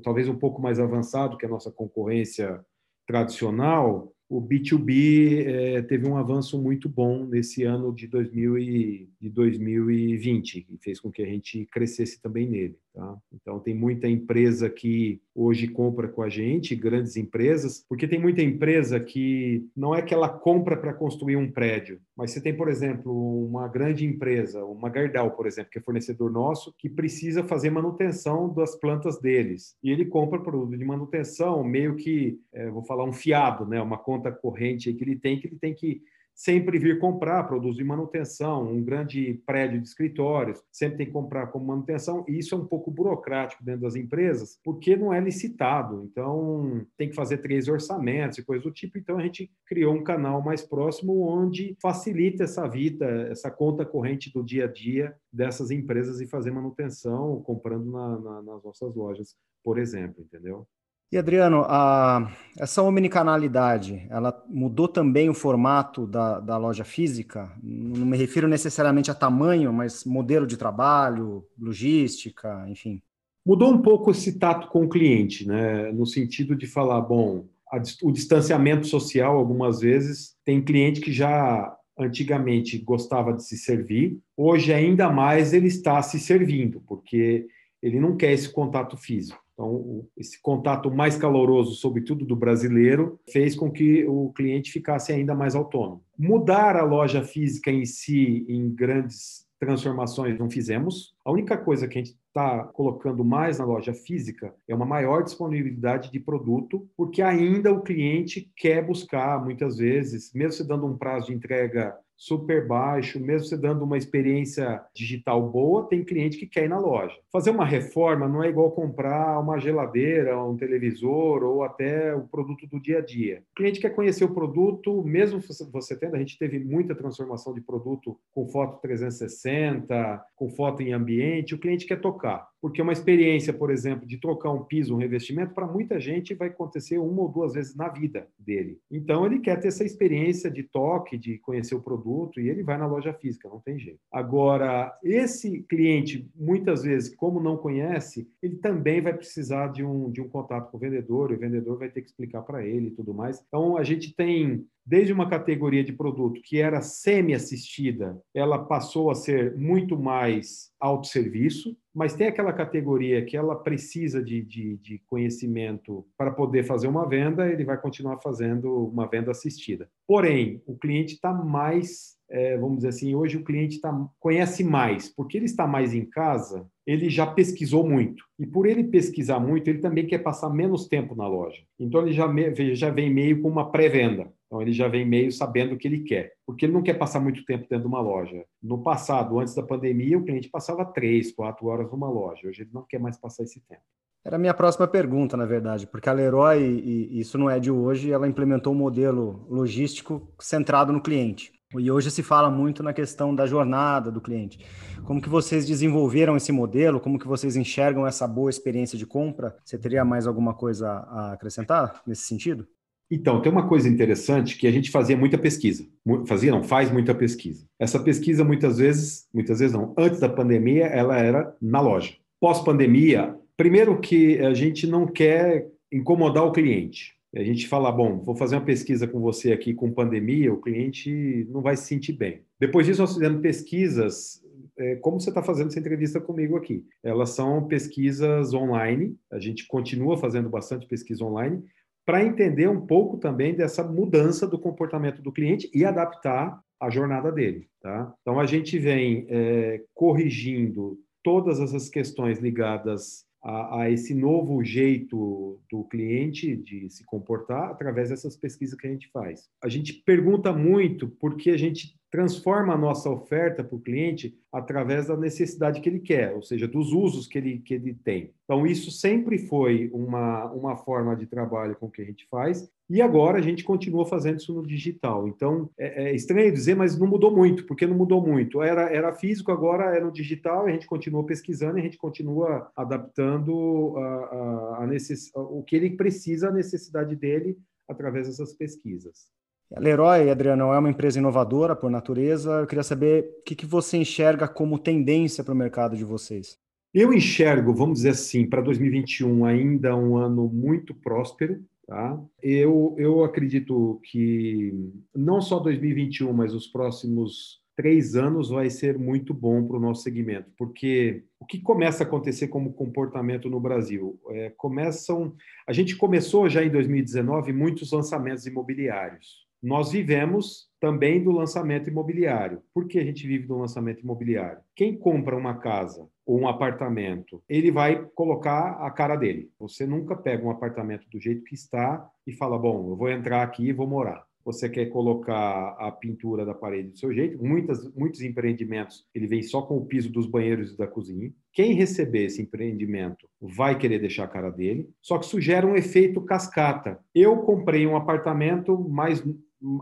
talvez 0.04 0.28
um 0.28 0.36
pouco 0.36 0.62
mais 0.62 0.80
avançado 0.80 1.38
que 1.38 1.46
a 1.46 1.50
nossa 1.50 1.72
concorrência 1.72 2.60
tradicional, 3.08 4.14
o 4.30 4.40
B2B 4.40 5.44
é, 5.48 5.82
teve 5.82 6.08
um 6.08 6.16
avanço 6.16 6.62
muito 6.62 6.88
bom 6.88 7.26
nesse 7.26 7.64
ano 7.64 7.92
de, 7.92 8.06
2000 8.06 8.60
e, 8.60 9.10
de 9.20 9.30
2020 9.30 10.68
e 10.70 10.78
fez 10.78 11.00
com 11.00 11.10
que 11.10 11.24
a 11.24 11.26
gente 11.26 11.66
crescesse 11.66 12.22
também 12.22 12.48
nele. 12.48 12.78
Tá? 12.94 13.18
Então, 13.34 13.60
tem 13.60 13.74
muita 13.74 14.08
empresa 14.08 14.70
que 14.70 15.22
hoje 15.34 15.68
compra 15.68 16.08
com 16.08 16.24
a 16.24 16.30
gente, 16.30 16.76
grandes 16.76 17.16
empresas, 17.16 17.86
porque 17.88 18.08
tem 18.08 18.20
muita 18.20 18.42
empresa 18.42 19.00
que 19.00 19.68
não 19.76 19.94
é 19.94 20.02
que 20.02 20.14
ela 20.14 20.28
compra 20.28 20.76
para 20.76 20.94
construir 20.94 21.36
um 21.36 21.52
prédio, 21.52 22.02
mas 22.16 22.32
você 22.32 22.42
tem, 22.42 22.56
por 22.56 22.68
exemplo, 22.68 23.46
uma 23.46 23.68
grande 23.68 24.06
empresa, 24.06 24.66
uma 24.66 24.90
Gardal, 24.90 25.32
por 25.32 25.46
exemplo, 25.46 25.72
que 25.72 25.80
é 25.80 25.82
fornecedor 25.82 26.32
nosso, 26.32 26.74
que 26.78 26.90
precisa 26.90 27.44
fazer 27.44 27.70
manutenção 27.70 28.54
das 28.54 28.76
plantas 28.76 29.20
deles. 29.20 29.76
E 29.84 29.92
ele 29.92 30.06
compra 30.06 30.42
produto 30.42 30.76
de 30.76 30.84
manutenção, 30.84 31.64
meio 31.64 31.96
que, 31.96 32.40
é, 32.52 32.70
vou 32.70 32.84
falar, 32.84 33.06
um 33.06 33.14
fiado, 33.14 33.66
né? 33.66 33.82
uma 33.82 33.98
conta 33.98 34.32
corrente 34.32 34.94
que 34.94 35.04
ele 35.04 35.16
tem, 35.16 35.40
que 35.40 35.48
ele 35.48 35.58
tem 35.60 35.74
que 35.74 36.02
sempre 36.40 36.80
vir 36.80 37.00
comprar 37.00 37.44
produtos 37.44 37.76
de 37.76 37.84
manutenção, 37.84 38.72
um 38.72 38.82
grande 38.82 39.44
prédio 39.46 39.82
de 39.82 39.86
escritórios, 39.86 40.64
sempre 40.72 41.00
tem 41.00 41.08
que 41.08 41.12
comprar 41.12 41.48
como 41.48 41.66
manutenção, 41.66 42.24
e 42.30 42.40
isso 42.40 42.56
é 42.56 42.58
um 42.58 42.66
pouco 42.66 42.90
burocrático 42.90 43.62
dentro 43.62 43.82
das 43.82 43.98
empresas, 43.98 44.58
porque 44.64 44.96
não 44.96 45.14
é 45.14 45.20
licitado, 45.20 46.02
então 46.10 46.86
tem 46.96 47.10
que 47.10 47.16
fazer 47.16 47.40
três 47.40 47.68
orçamentos 47.68 48.38
e 48.38 48.46
coisas 48.46 48.64
do 48.64 48.72
tipo, 48.72 48.98
então 48.98 49.18
a 49.18 49.22
gente 49.22 49.52
criou 49.66 49.94
um 49.94 50.02
canal 50.02 50.42
mais 50.42 50.62
próximo 50.62 51.28
onde 51.28 51.76
facilita 51.82 52.46
essa 52.46 52.66
vida, 52.70 53.28
essa 53.30 53.52
conta 53.52 53.86
corrente 53.86 54.32
do 54.32 54.42
dia 54.42 54.64
a 54.64 54.72
dia 54.72 55.14
dessas 55.34 55.72
empresas 55.72 56.22
e 56.22 56.28
fazer 56.28 56.52
manutenção 56.52 57.42
comprando 57.42 57.92
na, 57.92 58.18
na, 58.18 58.42
nas 58.44 58.64
nossas 58.64 58.96
lojas, 58.96 59.36
por 59.62 59.78
exemplo, 59.78 60.24
entendeu? 60.24 60.66
E 61.12 61.18
Adriano, 61.18 61.66
a, 61.68 62.32
essa 62.56 62.84
omnicanalidade, 62.84 64.06
ela 64.12 64.46
mudou 64.48 64.88
também 64.88 65.28
o 65.28 65.34
formato 65.34 66.06
da, 66.06 66.40
da 66.40 66.56
loja 66.56 66.84
física? 66.84 67.52
Não 67.64 68.06
me 68.06 68.16
refiro 68.16 68.48
necessariamente 68.48 69.10
a 69.10 69.16
tamanho, 69.16 69.74
mas 69.74 70.06
modelo 70.06 70.46
de 70.46 70.56
trabalho, 70.56 71.44
logística, 71.58 72.64
enfim. 72.68 73.02
Mudou 73.44 73.74
um 73.74 73.82
pouco 73.82 74.12
esse 74.12 74.38
tato 74.38 74.68
com 74.68 74.84
o 74.84 74.90
cliente, 74.90 75.48
né? 75.48 75.92
no 75.92 76.06
sentido 76.06 76.56
de 76.56 76.68
falar, 76.68 77.02
bom, 77.02 77.48
a, 77.72 77.82
o 78.04 78.12
distanciamento 78.12 78.86
social, 78.86 79.36
algumas 79.36 79.80
vezes, 79.80 80.36
tem 80.46 80.62
cliente 80.62 81.02
que 81.02 81.12
já 81.12 81.76
antigamente 81.98 82.78
gostava 82.78 83.34
de 83.34 83.44
se 83.44 83.58
servir, 83.58 84.20
hoje 84.38 84.72
ainda 84.72 85.10
mais 85.10 85.54
ele 85.54 85.68
está 85.68 86.00
se 86.04 86.20
servindo, 86.20 86.82
porque 86.88 87.48
ele 87.82 88.00
não 88.00 88.16
quer 88.16 88.32
esse 88.32 88.52
contato 88.52 88.96
físico. 88.96 89.49
Então, 89.60 90.08
esse 90.16 90.42
contato 90.42 90.90
mais 90.90 91.18
caloroso, 91.18 91.76
sobretudo 91.76 92.24
do 92.24 92.34
brasileiro, 92.34 93.20
fez 93.30 93.58
com 93.58 93.70
que 93.70 94.06
o 94.06 94.32
cliente 94.32 94.72
ficasse 94.72 95.12
ainda 95.12 95.36
mais 95.36 95.54
autônomo. 95.54 96.02
Mudar 96.18 96.78
a 96.78 96.84
loja 96.86 97.22
física 97.24 97.70
em 97.70 97.86
si 97.86 98.46
em 98.48 98.70
grandes 98.70 99.46
transformações 99.60 100.40
não 100.40 100.50
fizemos. 100.50 101.14
A 101.26 101.32
única 101.34 101.58
coisa 101.58 101.90
que 101.90 102.00
a 102.00 102.02
gente 102.02 102.18
está 102.26 102.64
colocando 102.64 103.26
mais 103.26 103.60
na 103.60 103.66
loja 103.66 103.94
física 103.94 104.56
é 104.66 104.74
uma 104.74 104.86
maior 104.86 105.24
disponibilidade 105.24 106.10
de 106.10 106.22
produto, 106.22 106.88
porque 106.96 107.22
ainda 107.22 107.70
o 107.74 107.82
cliente 107.82 108.50
quer 108.56 108.82
buscar, 108.82 109.44
muitas 109.44 109.76
vezes, 109.76 110.32
mesmo 110.34 110.54
se 110.54 110.66
dando 110.66 110.86
um 110.86 110.98
prazo 110.98 111.28
de 111.28 111.34
entrega 111.34 111.94
super 112.20 112.68
baixo, 112.68 113.18
mesmo 113.18 113.48
você 113.48 113.56
dando 113.56 113.86
uma 113.86 113.98
experiência 113.98 114.84
digital 114.94 115.42
boa, 115.50 115.88
tem 115.88 116.04
cliente 116.04 116.38
que 116.38 116.46
quer 116.46 116.66
ir 116.66 116.70
na 116.70 116.78
loja. 116.78 117.16
Fazer 117.32 117.50
uma 117.50 117.66
reforma 117.66 118.28
não 118.28 118.44
é 118.44 118.50
igual 118.50 118.72
comprar 118.72 119.40
uma 119.40 119.58
geladeira, 119.58 120.44
um 120.44 120.58
televisor 120.58 121.44
ou 121.44 121.64
até 121.64 122.14
o 122.14 122.28
produto 122.28 122.68
do 122.68 122.80
dia 122.80 122.98
a 122.98 123.02
dia. 123.02 123.42
O 123.54 123.56
cliente 123.56 123.80
quer 123.80 123.96
conhecer 123.96 124.26
o 124.26 124.34
produto, 124.34 125.02
mesmo 125.02 125.40
você 125.72 125.98
tendo, 125.98 126.16
a 126.16 126.20
gente 126.20 126.38
teve 126.38 126.60
muita 126.60 126.94
transformação 126.94 127.54
de 127.54 127.62
produto 127.62 128.20
com 128.34 128.46
foto 128.50 128.82
360, 128.82 130.22
com 130.36 130.50
foto 130.50 130.84
em 130.84 130.92
ambiente, 130.92 131.56
o 131.56 131.60
cliente 131.60 131.86
quer 131.86 132.02
tocar. 132.02 132.50
Porque 132.62 132.82
uma 132.82 132.92
experiência, 132.94 133.54
por 133.54 133.72
exemplo, 133.72 134.08
de 134.08 134.18
trocar 134.18 134.52
um 134.52 134.64
piso, 134.64 134.94
um 134.94 134.98
revestimento, 134.98 135.54
para 135.54 135.68
muita 135.68 136.00
gente 136.00 136.34
vai 136.34 136.50
acontecer 136.50 136.98
uma 136.98 137.22
ou 137.22 137.30
duas 137.30 137.54
vezes 137.54 137.76
na 137.76 137.88
vida 137.88 138.28
dele. 138.38 138.80
Então, 138.92 139.26
ele 139.26 139.40
quer 139.40 139.60
ter 139.60 139.70
essa 139.70 139.84
experiência 139.84 140.50
de 140.52 140.64
toque, 140.64 141.18
de 141.18 141.38
conhecer 141.40 141.76
o 141.76 141.82
produto, 141.82 142.40
e 142.40 142.50
ele 142.50 142.64
vai 142.64 142.78
na 142.78 142.88
loja 142.88 143.14
física, 143.14 143.50
não 143.50 143.60
tem 143.60 143.80
jeito. 143.80 144.00
Agora, 144.12 144.98
esse 145.04 145.62
cliente, 145.64 146.30
muitas 146.36 146.84
vezes, 146.84 147.16
como 147.16 147.40
não 147.40 147.58
conhece, 147.58 148.28
ele 148.42 148.58
também 148.58 149.02
vai 149.02 149.14
precisar 149.14 149.68
de 149.68 149.84
um, 149.84 150.12
de 150.12 150.22
um 150.22 150.28
contato 150.28 150.70
com 150.70 150.78
o 150.78 150.80
vendedor, 150.80 151.32
e 151.32 151.36
o 151.36 151.40
vendedor 151.40 151.78
vai 151.78 151.90
ter 151.90 152.02
que 152.02 152.08
explicar 152.08 152.42
para 152.42 152.66
ele 152.66 152.88
e 152.88 152.92
tudo 152.92 153.14
mais. 153.14 153.44
Então, 153.48 153.78
a 153.78 153.84
gente 153.84 154.14
tem 154.16 154.66
desde 154.90 155.14
uma 155.14 155.30
categoria 155.30 155.84
de 155.84 155.94
produto 155.94 156.42
que 156.44 156.60
era 156.60 156.82
semi-assistida, 156.82 158.20
ela 158.34 158.58
passou 158.58 159.12
a 159.12 159.16
ser 159.16 159.56
muito 159.56 159.96
mais 159.96 160.72
autosserviço, 160.80 161.78
mas 161.94 162.16
tem 162.16 162.26
aquela 162.26 162.52
categoria 162.52 163.24
que 163.24 163.38
ela 163.38 163.56
precisa 163.56 164.24
de, 164.24 164.42
de, 164.42 164.78
de, 164.78 165.00
conhecimento 165.06 166.08
para 166.18 166.32
poder 166.32 166.64
fazer 166.64 166.88
uma 166.88 167.08
venda, 167.08 167.48
ele 167.48 167.64
vai 167.64 167.80
continuar 167.80 168.18
fazendo 168.18 168.88
uma 168.88 169.06
venda 169.06 169.30
assistida. 169.30 169.88
Porém, 170.08 170.64
o 170.66 170.76
cliente 170.76 171.14
está 171.14 171.32
mais 171.32 172.18
é, 172.30 172.58
vamos 172.58 172.78
dizer 172.78 172.90
assim, 172.90 173.16
hoje 173.16 173.38
o 173.38 173.44
cliente 173.44 173.82
tá, 173.82 173.92
conhece 174.20 174.64
mais, 174.64 175.10
porque 175.10 175.38
ele 175.38 175.46
está 175.46 175.66
mais 175.66 175.94
em 175.94 176.06
casa, 176.06 176.68
ele 176.86 177.10
já 177.10 177.26
pesquisou 177.26 177.88
muito. 177.88 178.24
E 178.38 178.46
por 178.46 178.66
ele 178.66 178.84
pesquisar 178.84 179.40
muito, 179.40 179.68
ele 179.68 179.80
também 179.80 180.06
quer 180.06 180.20
passar 180.20 180.50
menos 180.50 180.88
tempo 180.88 181.16
na 181.16 181.28
loja. 181.28 181.62
Então 181.80 182.02
ele 182.02 182.14
já, 182.14 182.28
já 182.74 182.90
vem 182.90 183.14
meio 183.14 183.42
com 183.42 183.50
uma 183.50 183.72
pré-venda. 183.72 184.32
Então 184.46 184.62
ele 184.62 184.74
já 184.74 184.88
vem 184.88 185.06
meio 185.06 185.32
sabendo 185.32 185.76
o 185.76 185.78
que 185.78 185.88
ele 185.88 186.00
quer, 186.00 186.34
porque 186.46 186.66
ele 186.66 186.74
não 186.74 186.82
quer 186.82 186.96
passar 186.96 187.20
muito 187.20 187.46
tempo 187.46 187.68
dentro 187.70 187.88
de 187.88 187.88
uma 187.88 188.02
loja. 188.02 188.44
No 188.62 188.82
passado, 188.82 189.40
antes 189.40 189.54
da 189.54 189.62
pandemia, 189.62 190.18
o 190.18 190.24
cliente 190.24 190.50
passava 190.50 190.86
três, 190.86 191.32
quatro 191.32 191.68
horas 191.68 191.92
numa 191.92 192.10
loja. 192.10 192.48
Hoje 192.48 192.64
ele 192.64 192.72
não 192.74 192.84
quer 192.88 193.00
mais 193.00 193.18
passar 193.18 193.44
esse 193.44 193.60
tempo. 193.68 193.82
Era 194.26 194.36
a 194.36 194.40
minha 194.40 194.54
próxima 194.54 194.88
pergunta, 194.88 195.38
na 195.38 195.46
verdade, 195.46 195.88
porque 195.88 196.10
a 196.10 196.14
Leroy, 196.14 196.60
e 196.62 197.20
isso 197.20 197.38
não 197.38 197.50
é 197.50 197.60
de 197.60 197.72
hoje, 197.72 198.12
ela 198.12 198.28
implementou 198.28 198.74
um 198.74 198.78
modelo 198.78 199.46
logístico 199.50 200.28
centrado 200.40 200.92
no 200.92 201.02
cliente. 201.02 201.54
E 201.78 201.92
hoje 201.92 202.10
se 202.10 202.24
fala 202.24 202.50
muito 202.50 202.82
na 202.82 202.92
questão 202.94 203.36
da 203.36 203.46
jornada 203.46 204.12
do 204.12 204.20
cliente. 204.20 204.60
Como 205.06 205.22
que 205.22 205.30
vocês 205.30 205.68
desenvolveram 205.68 206.36
esse 206.36 206.52
modelo? 206.52 207.00
Como 207.00 207.20
que 207.20 207.28
vocês 207.28 207.56
enxergam 207.56 208.08
essa 208.08 208.28
boa 208.28 208.50
experiência 208.50 208.98
de 208.98 209.06
compra? 209.06 209.56
Você 209.64 209.78
teria 209.78 210.04
mais 210.04 210.26
alguma 210.26 210.56
coisa 210.56 210.90
a 210.90 211.34
acrescentar 211.34 212.02
nesse 212.08 212.24
sentido? 212.24 212.68
Então, 213.12 213.40
tem 213.40 213.52
uma 213.52 213.68
coisa 213.68 213.88
interessante 213.88 214.58
que 214.58 214.66
a 214.66 214.72
gente 214.72 214.90
fazia 214.90 215.16
muita 215.16 215.38
pesquisa. 215.38 215.86
Fazia, 216.26 216.52
não, 216.52 216.64
faz 216.64 216.92
muita 216.92 217.14
pesquisa. 217.14 217.68
Essa 217.78 218.00
pesquisa, 218.00 218.44
muitas 218.44 218.80
vezes, 218.80 219.28
muitas 219.32 219.60
vezes 219.60 219.76
não, 219.76 219.94
antes 219.96 220.20
da 220.20 220.28
pandemia, 220.28 220.88
ela 220.88 221.20
era 221.20 221.56
na 221.62 221.82
loja. 221.82 222.16
Pós-pandemia, 222.40 223.36
primeiro 223.56 224.00
que 224.00 224.40
a 224.40 224.56
gente 224.56 224.88
não 224.88 225.06
quer 225.06 225.68
incomodar 225.92 226.46
o 226.46 226.52
cliente 226.52 227.19
a 227.36 227.44
gente 227.44 227.68
fala, 227.68 227.92
bom, 227.92 228.20
vou 228.20 228.36
fazer 228.36 228.56
uma 228.56 228.66
pesquisa 228.66 229.08
com 229.08 229.20
você 229.20 229.52
aqui 229.52 229.74
com 229.74 229.92
pandemia, 229.92 230.52
o 230.52 230.60
cliente 230.60 231.48
não 231.50 231.62
vai 231.62 231.78
se 231.78 231.86
sentir 231.86 232.14
bem. 232.14 232.42
Depois 232.60 232.88
disso, 232.88 233.02
nós 233.02 233.14
fizemos 233.14 233.42
pesquisas, 233.42 234.44
é, 234.78 234.96
como 234.96 235.20
você 235.20 235.30
está 235.30 235.44
fazendo 235.44 235.68
essa 235.68 235.80
entrevista 235.80 236.20
comigo 236.20 236.58
aqui. 236.58 236.84
Elas 237.04 237.30
são 237.32 237.68
pesquisas 237.68 238.54
online, 238.54 239.16
a 239.32 239.40
gente 239.40 239.68
continua 239.68 240.18
fazendo 240.18 240.50
bastante 240.50 240.88
pesquisa 240.88 241.24
online, 241.24 241.64
para 242.04 242.26
entender 242.26 242.68
um 242.68 242.88
pouco 242.88 243.18
também 243.18 243.54
dessa 243.54 243.84
mudança 243.84 244.48
do 244.48 244.58
comportamento 244.58 245.22
do 245.22 245.32
cliente 245.32 245.70
e 245.72 245.86
adaptar 245.86 246.60
a 246.80 246.90
jornada 246.90 247.32
dele. 247.32 247.68
Tá? 247.80 248.12
Então, 248.22 248.40
a 248.40 248.48
gente 248.48 248.80
vem 248.80 249.28
é, 249.30 249.84
corrigindo 249.94 250.98
todas 251.24 251.60
essas 251.60 251.90
questões 251.90 252.40
ligadas 252.40 253.29
a, 253.42 253.82
a, 253.82 253.90
esse 253.90 254.14
novo 254.14 254.64
jeito 254.64 255.60
do 255.72 255.84
cliente 255.86 256.56
de 256.56 256.90
se 256.90 257.06
comportar 257.06 257.72
através 257.72 258.10
dessas 258.10 258.36
pesquisas 258.36 258.78
que 258.78 258.88
a 258.88 258.92
gente 258.92 259.10
faz. 259.12 259.50
A 259.64 259.70
gente 259.70 259.94
pergunta 259.94 260.52
muito 260.54 261.08
porque 261.08 261.50
a 261.50 261.58
gente 261.58 261.99
transforma 262.12 262.74
a 262.74 262.78
nossa 262.78 263.10
oferta 263.10 263.64
para 263.64 263.76
o 263.76 263.82
cliente 263.82 264.38
através 264.52 265.08
da 265.08 265.16
necessidade 265.16 265.80
que 265.80 265.88
ele 265.88 266.00
quer, 266.00 266.34
ou 266.34 266.42
seja, 266.42 266.68
dos 266.68 266.92
usos 266.92 267.28
que 267.28 267.38
ele, 267.38 267.60
que 267.60 267.74
ele 267.74 267.94
tem. 267.94 268.34
Então, 268.44 268.66
isso 268.66 268.90
sempre 268.90 269.38
foi 269.38 269.90
uma, 269.94 270.46
uma 270.52 270.76
forma 270.76 271.16
de 271.16 271.28
trabalho 271.28 271.76
com 271.76 271.90
que 271.90 272.02
a 272.02 272.06
gente 272.06 272.28
faz, 272.28 272.68
e 272.90 273.02
agora 273.02 273.38
a 273.38 273.42
gente 273.42 273.64
continua 273.64 274.06
fazendo 274.06 274.40
isso 274.40 274.54
no 274.54 274.66
digital. 274.66 275.28
Então, 275.28 275.70
é, 275.78 276.06
é 276.06 276.16
estranho 276.16 276.52
dizer, 276.52 276.76
mas 276.76 276.98
não 276.98 277.06
mudou 277.06 277.32
muito, 277.36 277.66
porque 277.66 277.86
não 277.86 277.96
mudou 277.96 278.26
muito. 278.26 278.64
Era, 278.64 278.90
era 278.92 279.14
físico, 279.14 279.52
agora 279.52 279.96
é 279.96 280.00
no 280.00 280.12
digital, 280.12 280.68
e 280.68 280.72
a 280.72 280.74
gente 280.74 280.88
continua 280.88 281.24
pesquisando, 281.24 281.78
e 281.78 281.82
a 281.82 281.84
gente 281.84 281.98
continua 281.98 282.72
adaptando 282.76 283.96
a, 283.98 284.02
a, 284.02 284.84
a 284.84 284.88
necess... 284.88 285.32
o 285.36 285.62
que 285.62 285.76
ele 285.76 285.92
precisa, 285.92 286.50
a 286.50 286.52
necessidade 286.52 287.16
dele, 287.16 287.56
através 287.88 288.28
dessas 288.28 288.54
pesquisas. 288.54 289.28
Leroy, 289.78 290.30
Adriano, 290.30 290.74
é 290.74 290.80
uma 290.80 290.90
empresa 290.90 291.20
inovadora 291.20 291.76
por 291.76 291.92
natureza. 291.92 292.52
Eu 292.62 292.68
queria 292.68 292.84
saber 292.84 293.38
o 293.40 293.44
que, 293.44 293.56
que 293.56 293.66
você 293.66 293.98
enxerga 293.98 294.48
como 294.48 294.80
tendência 294.80 295.44
para 295.44 295.54
o 295.54 295.58
mercado 295.58 295.96
de 295.96 296.04
vocês. 296.04 296.58
Eu 296.92 297.14
enxergo, 297.14 297.74
vamos 297.74 298.00
dizer 298.00 298.10
assim, 298.10 298.50
para 298.50 298.62
2021 298.62 299.46
ainda 299.46 299.96
um 299.96 300.18
ano 300.18 300.50
muito 300.50 300.94
próspero. 300.96 301.64
Tá? 301.86 302.20
Eu, 302.42 302.96
eu 302.98 303.24
acredito 303.24 304.00
que 304.04 304.74
não 305.16 305.42
só 305.42 305.60
2021, 305.60 306.32
mas 306.34 306.54
os 306.54 306.68
próximos 306.68 307.60
três 307.76 308.16
anos 308.16 308.50
vai 308.50 308.70
ser 308.70 308.98
muito 308.98 309.34
bom 309.34 309.66
para 309.66 309.78
o 309.78 309.80
nosso 309.80 310.04
segmento, 310.04 310.52
porque 310.58 311.24
o 311.40 311.46
que 311.46 311.62
começa 311.62 312.04
a 312.04 312.06
acontecer 312.06 312.50
como 312.50 312.74
comportamento 312.74 313.50
no 313.50 313.60
Brasil? 313.60 314.20
É, 314.32 314.50
começam, 314.58 315.34
a 315.66 315.72
gente 315.72 315.96
começou 315.96 316.50
já 316.50 316.62
em 316.62 316.70
2019 316.70 317.54
muitos 317.54 317.92
lançamentos 317.92 318.46
imobiliários 318.46 319.49
nós 319.62 319.92
vivemos 319.92 320.70
também 320.80 321.22
do 321.22 321.32
lançamento 321.32 321.90
imobiliário. 321.90 322.62
Por 322.74 322.88
que 322.88 322.98
a 322.98 323.04
gente 323.04 323.28
vive 323.28 323.46
do 323.46 323.58
lançamento 323.58 324.02
imobiliário? 324.02 324.62
Quem 324.76 324.98
compra 324.98 325.36
uma 325.36 325.58
casa 325.58 326.08
ou 326.26 326.40
um 326.40 326.48
apartamento, 326.48 327.44
ele 327.50 327.72
vai 327.72 328.06
colocar 328.16 328.86
a 328.86 328.90
cara 328.92 329.16
dele. 329.16 329.50
Você 329.60 329.86
nunca 329.86 330.16
pega 330.16 330.46
um 330.46 330.52
apartamento 330.52 331.10
do 331.10 331.20
jeito 331.20 331.44
que 331.44 331.56
está 331.56 332.10
e 332.26 332.32
fala: 332.32 332.58
bom, 332.58 332.90
eu 332.90 332.96
vou 332.96 333.10
entrar 333.10 333.44
aqui 333.44 333.68
e 333.68 333.74
vou 333.74 333.88
morar. 333.88 334.24
Você 334.46 334.70
quer 334.70 334.86
colocar 334.86 335.76
a 335.78 335.92
pintura 335.92 336.46
da 336.46 336.54
parede 336.54 336.90
do 336.90 336.98
seu 336.98 337.14
jeito. 337.14 337.44
Muitas, 337.44 337.94
muitos 337.94 338.22
empreendimentos 338.22 339.06
ele 339.14 339.28
vem 339.28 339.44
só 339.44 339.62
com 339.62 339.78
o 339.78 339.86
piso 339.86 340.12
dos 340.12 340.26
banheiros 340.26 340.72
e 340.72 340.78
da 340.78 340.88
cozinha. 340.88 341.32
Quem 341.54 341.74
receber 341.74 342.26
esse 342.26 342.42
empreendimento 342.42 343.28
vai 343.40 343.78
querer 343.78 344.00
deixar 344.00 344.24
a 344.24 344.30
cara 344.30 344.50
dele. 344.50 344.90
Só 345.02 345.18
que 345.18 345.26
isso 345.26 345.42
gera 345.42 345.68
um 345.68 345.76
efeito 345.76 346.22
cascata. 346.22 347.00
Eu 347.14 347.38
comprei 347.38 347.86
um 347.86 347.96
apartamento 347.96 348.80
mais 348.90 349.22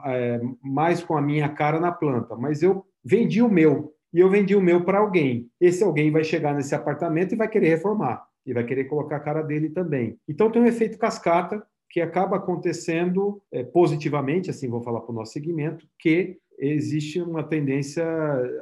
é, 0.06 0.42
mais 0.62 1.04
com 1.04 1.18
a 1.18 1.22
minha 1.22 1.50
cara 1.50 1.80
na 1.80 1.92
planta, 1.92 2.36
mas 2.36 2.62
eu 2.62 2.86
vendi 3.04 3.42
o 3.42 3.50
meu 3.50 3.94
e 4.14 4.20
eu 4.20 4.30
vendi 4.30 4.56
o 4.56 4.62
meu 4.62 4.84
para 4.84 5.00
alguém. 5.00 5.50
Esse 5.60 5.84
alguém 5.84 6.12
vai 6.12 6.24
chegar 6.24 6.54
nesse 6.54 6.74
apartamento 6.74 7.34
e 7.34 7.38
vai 7.38 7.48
querer 7.48 7.70
reformar 7.70 8.26
e 8.46 8.54
vai 8.54 8.64
querer 8.64 8.86
colocar 8.86 9.18
a 9.18 9.22
cara 9.22 9.42
dele 9.42 9.70
também. 9.70 10.18
Então 10.28 10.50
tem 10.50 10.62
um 10.62 10.66
efeito 10.66 10.98
cascata 10.98 11.62
que 11.90 12.02
acaba 12.02 12.38
acontecendo 12.38 13.42
é, 13.52 13.64
positivamente, 13.64 14.50
assim 14.50 14.70
vou 14.70 14.82
falar 14.82 15.02
para 15.02 15.12
o 15.12 15.16
nosso 15.16 15.34
segmento, 15.34 15.88
que 16.00 16.38
existe 16.58 17.22
uma 17.22 17.44
tendência 17.44 18.06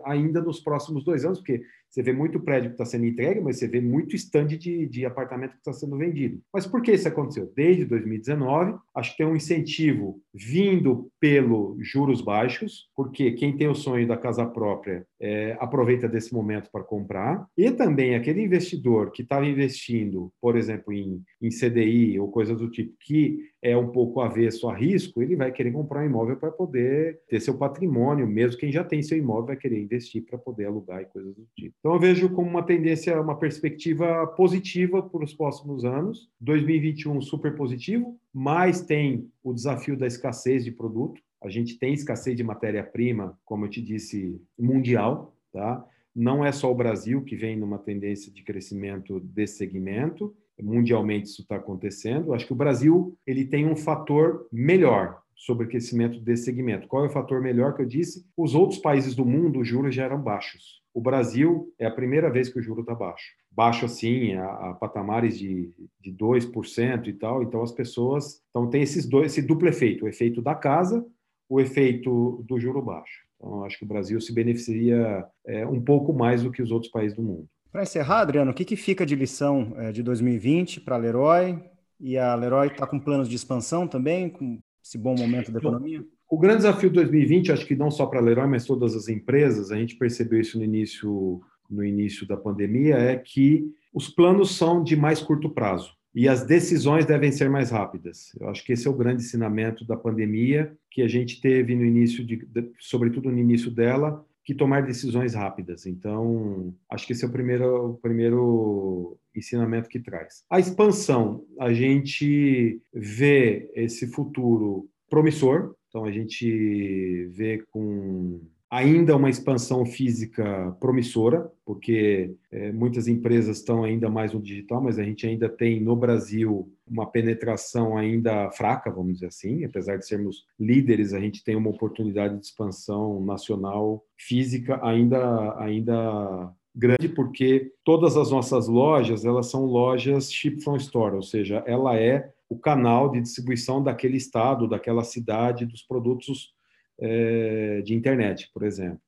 ainda 0.04 0.41
nos 0.41 0.60
próximos 0.60 1.04
dois 1.04 1.23
anos, 1.23 1.39
porque 1.39 1.63
você 1.89 2.04
vê 2.04 2.12
muito 2.12 2.39
prédio 2.39 2.69
que 2.69 2.74
está 2.74 2.86
sendo 2.86 3.06
entregue, 3.06 3.39
mas 3.39 3.58
você 3.58 3.67
vê 3.67 3.80
muito 3.80 4.15
stand 4.15 4.48
de, 4.48 4.86
de 4.86 5.06
apartamento 5.06 5.52
que 5.52 5.58
está 5.60 5.71
sendo 5.71 5.98
vendido. 5.98 6.41
Mas 6.54 6.67
por 6.67 6.82
que 6.82 6.91
isso 6.91 7.08
aconteceu? 7.08 7.52
Desde 7.56 7.86
2019, 7.86 8.78
acho 8.93 9.12
que 9.12 9.17
tem 9.17 9.26
um 9.26 9.36
incentivo 9.36 10.19
vindo 10.34 11.10
pelo 11.19 11.78
juros 11.80 12.21
baixos, 12.21 12.89
porque 12.95 13.32
quem 13.32 13.56
tem 13.56 13.67
o 13.67 13.76
sonho 13.76 14.08
da 14.08 14.17
casa 14.17 14.45
própria 14.45 15.06
é, 15.21 15.56
aproveita 15.60 16.08
desse 16.08 16.34
momento 16.34 16.69
para 16.69 16.84
comprar, 16.84 17.45
e 17.58 17.71
também 17.71 18.15
aquele 18.15 18.41
investidor 18.41 19.12
que 19.12 19.21
estava 19.21 19.45
investindo, 19.45 20.32
por 20.41 20.58
exemplo, 20.58 20.91
em, 20.91 21.21
em 21.41 21.50
CDI 21.50 22.19
ou 22.19 22.30
coisa 22.30 22.56
do 22.56 22.69
tipo, 22.69 22.93
que 23.00 23.39
é 23.62 23.76
um 23.76 23.88
pouco 23.88 24.21
avesso 24.21 24.69
a 24.69 24.76
risco, 24.76 25.21
ele 25.21 25.36
vai 25.36 25.52
querer 25.52 25.71
comprar 25.71 26.02
um 26.02 26.06
imóvel 26.06 26.38
para 26.38 26.52
poder 26.52 27.19
ter 27.28 27.39
seu 27.39 27.58
patrimônio, 27.58 28.28
mesmo 28.28 28.60
quem 28.60 28.71
já 28.71 28.84
tem 28.84 29.02
seu 29.02 29.17
imóvel 29.17 29.48
vai 29.48 29.58
querer 29.58 29.82
investir 29.82 30.24
para 30.26 30.38
poder 30.38 30.65
alugar 30.65 31.02
e 31.02 31.06
coisas 31.06 31.34
do 31.34 31.48
tipo. 31.56 31.76
Então, 31.86 31.93
eu 31.93 32.00
vejo 32.00 32.30
como 32.32 32.50
uma 32.50 32.63
tendência, 32.63 33.21
uma 33.21 33.38
perspectiva 33.38 34.26
positiva 34.26 35.04
para 35.04 35.24
os 35.24 35.36
próximos 35.36 35.86
anos. 35.86 36.28
2021 36.41 37.21
super 37.21 37.56
positivo, 37.56 38.19
mas 38.34 38.82
tem 38.82 39.30
o 39.43 39.54
desafio 39.54 39.95
da 39.95 40.08
escassez 40.08 40.65
de 40.65 40.71
produto. 40.71 41.21
A 41.43 41.48
gente 41.48 41.78
tem 41.78 41.93
escassez 41.93 42.36
de 42.36 42.43
matéria-prima, 42.43 43.38
como 43.45 43.65
eu 43.65 43.69
te 43.69 43.84
disse, 43.84 44.41
mundial, 44.58 45.38
tá? 45.54 45.86
Não 46.15 46.43
é 46.43 46.52
só 46.52 46.71
o 46.71 46.76
Brasil 46.76 47.24
que 47.24 47.36
vem 47.36 47.56
numa 47.56 47.78
tendência 47.78 48.34
de 48.34 48.41
crescimento 48.41 49.19
desse 49.19 49.58
segmento, 49.58 50.36
mundialmente 50.60 51.28
isso 51.28 51.43
está 51.43 51.58
acontecendo. 51.58 52.34
Acho 52.34 52.48
que 52.48 52.54
o 52.54 52.56
Brasil 52.56 53.15
ele 53.28 53.45
tem 53.45 53.67
um 53.67 53.76
fator 53.76 54.48
melhor 54.52 55.21
sobre 55.36 55.67
o 55.67 55.69
crescimento 55.69 56.19
desse 56.19 56.45
segmento. 56.45 56.88
Qual 56.88 57.04
é 57.04 57.08
o 57.08 57.12
fator 57.12 57.39
melhor 57.41 57.76
que 57.76 57.84
eu 57.84 57.86
disse? 57.86 58.26
Os 58.36 58.56
outros 58.56 58.80
países 58.80 59.13
do 59.13 59.24
mundo, 59.24 59.60
os 59.60 59.67
juros 59.67 59.93
já 59.93 60.06
eram 60.06 60.19
baixos. 60.19 60.84
O 60.95 61.01
Brasil 61.01 61.73
é 61.77 61.86
a 61.86 61.91
primeira 61.91 62.31
vez 62.31 62.47
que 62.47 62.58
o 62.58 62.62
juro 62.62 62.79
está 62.79 62.95
baixo. 62.95 63.34
baixo 63.51 63.84
assim, 63.84 64.34
a, 64.36 64.45
a 64.69 64.73
patamares 64.73 65.38
de, 65.38 65.69
de 65.99 66.13
2% 66.13 67.08
e 67.08 67.13
tal. 67.13 67.43
Então, 67.43 67.62
as 67.62 67.73
pessoas. 67.73 68.41
Então, 68.49 68.69
tem 68.69 68.81
esses 68.81 69.05
dois, 69.05 69.34
esse 69.34 69.45
duplo 69.45 69.67
efeito: 69.67 70.05
o 70.05 70.08
efeito 70.08 70.41
da 70.41 70.55
casa, 70.55 71.05
o 71.49 71.60
efeito 71.60 72.41
do 72.47 72.58
juro 72.58 72.81
baixo. 72.81 73.25
Então, 73.36 73.65
acho 73.65 73.77
que 73.77 73.84
o 73.84 73.88
Brasil 73.88 74.21
se 74.21 74.34
beneficiaria 74.34 75.25
é, 75.45 75.67
um 75.67 75.81
pouco 75.81 76.13
mais 76.13 76.43
do 76.43 76.51
que 76.51 76.62
os 76.62 76.71
outros 76.71 76.89
países 76.89 77.13
do 77.13 77.21
mundo. 77.21 77.45
Para 77.73 77.84
encerrar, 77.84 78.21
Adriano, 78.21 78.51
o 78.51 78.53
que, 78.53 78.63
que 78.63 78.77
fica 78.77 79.05
de 79.05 79.17
lição 79.17 79.73
é, 79.75 79.91
de 79.91 80.01
2020 80.01 80.79
para 80.79 80.95
a 80.95 80.97
Leroy? 80.97 81.62
E 81.99 82.17
a 82.17 82.34
Leroy 82.36 82.67
está 82.67 82.88
com 82.88 82.97
planos 82.97 83.27
de 83.27 83.36
expansão 83.36 83.86
também, 83.86 84.29
com 84.29 84.62
esse 84.81 84.97
bom 84.97 85.13
momento 85.13 85.51
da 85.51 85.60
economia? 85.60 86.05
O 86.29 86.39
grande 86.39 86.57
desafio 86.57 86.89
de 86.89 86.95
2020, 86.95 87.51
acho 87.51 87.65
que 87.65 87.75
não 87.75 87.91
só 87.91 88.05
para 88.05 88.19
a 88.19 88.23
Leroy, 88.23 88.47
mas 88.47 88.65
todas 88.65 88.95
as 88.95 89.07
empresas, 89.07 89.71
a 89.71 89.77
gente 89.77 89.95
percebeu 89.95 90.39
isso 90.39 90.57
no 90.57 90.63
início, 90.63 91.41
no 91.69 91.83
início 91.83 92.27
da 92.27 92.35
pandemia, 92.35 92.95
é 92.95 93.15
que 93.15 93.71
os 93.93 94.09
planos 94.09 94.55
são 94.55 94.83
de 94.83 94.95
mais 94.95 95.21
curto 95.21 95.49
prazo 95.49 95.93
e 96.13 96.29
as 96.29 96.45
decisões 96.45 97.05
devem 97.05 97.31
ser 97.31 97.49
mais 97.49 97.69
rápidas. 97.71 98.31
Eu 98.39 98.49
acho 98.49 98.63
que 98.63 98.71
esse 98.71 98.88
é 98.88 98.89
o 98.89 98.95
grande 98.95 99.21
ensinamento 99.21 99.85
da 99.85 99.97
pandemia 99.97 100.75
que 100.89 101.01
a 101.01 101.07
gente 101.07 101.41
teve 101.41 101.75
no 101.75 101.83
início, 101.85 102.25
de, 102.25 102.47
sobretudo 102.79 103.29
no 103.29 103.38
início 103.38 103.69
dela, 103.69 104.25
que 104.45 104.53
tomar 104.53 104.83
decisões 104.83 105.33
rápidas. 105.33 105.85
Então, 105.85 106.73
acho 106.89 107.05
que 107.05 107.13
esse 107.13 107.25
é 107.25 107.27
o 107.27 107.31
primeiro, 107.31 107.91
o 107.91 107.93
primeiro 107.95 109.17
ensinamento 109.35 109.89
que 109.89 109.99
traz. 109.99 110.45
A 110.49 110.59
expansão, 110.59 111.43
a 111.59 111.73
gente 111.73 112.79
vê 112.93 113.69
esse 113.75 114.07
futuro 114.07 114.88
promissor, 115.09 115.75
então 115.95 116.03
a 116.03 116.12
gente 116.12 117.25
vê 117.27 117.63
com 117.71 118.41
ainda 118.69 119.15
uma 119.15 119.29
expansão 119.29 119.86
física 119.86 120.75
promissora, 120.77 121.49
porque 121.65 122.36
é, 122.51 122.73
muitas 122.73 123.08
empresas 123.08 123.60
estão 123.60 123.81
ainda 123.81 124.10
mais 124.10 124.34
no 124.34 124.41
digital, 124.41 124.81
mas 124.81 124.99
a 124.99 125.03
gente 125.03 125.25
ainda 125.25 125.47
tem 125.47 125.79
no 125.79 125.95
Brasil 125.95 126.69
uma 126.86 127.05
penetração 127.05 127.97
ainda 127.97 128.51
fraca, 128.51 128.91
vamos 128.91 129.13
dizer 129.13 129.27
assim, 129.27 129.63
apesar 129.63 129.95
de 129.95 130.05
sermos 130.05 130.43
líderes, 130.60 131.13
a 131.13 131.19
gente 131.21 131.41
tem 131.45 131.55
uma 131.55 131.69
oportunidade 131.69 132.38
de 132.38 132.45
expansão 132.45 133.23
nacional 133.23 134.03
física 134.17 134.77
ainda 134.84 135.58
ainda 135.58 136.53
grande 136.75 137.08
porque 137.08 137.71
todas 137.86 138.17
as 138.17 138.31
nossas 138.31 138.67
lojas 138.67 139.23
elas 139.23 139.49
são 139.49 139.63
lojas 139.63 140.29
ship 140.29 140.62
from 140.62 140.75
store, 140.75 141.15
ou 141.15 141.23
seja, 141.23 141.63
ela 141.65 141.97
é 141.97 142.35
o 142.49 142.58
canal 142.58 143.12
de 143.12 143.21
distribuição 143.21 143.84
daquele 143.84 144.17
estado, 144.17 144.67
daquela 144.67 145.03
cidade 145.03 145.65
dos 145.65 145.81
produtos 145.81 146.53
é, 146.99 147.81
de 147.81 147.93
internet, 147.93 148.49
por 148.53 148.63
exemplo. 148.63 148.99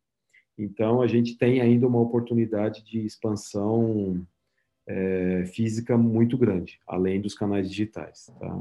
Então, 0.58 1.02
a 1.02 1.08
gente 1.08 1.38
tem 1.38 1.62
ainda 1.62 1.88
uma 1.88 2.00
oportunidade 2.00 2.84
de 2.84 3.06
expansão 3.06 4.26
é, 4.88 5.46
física 5.46 5.98
muito 5.98 6.38
grande, 6.38 6.80
além 6.88 7.22
dos 7.22 7.36
canais 7.36 7.70
digitais. 7.70 8.32
Tá? 8.40 8.60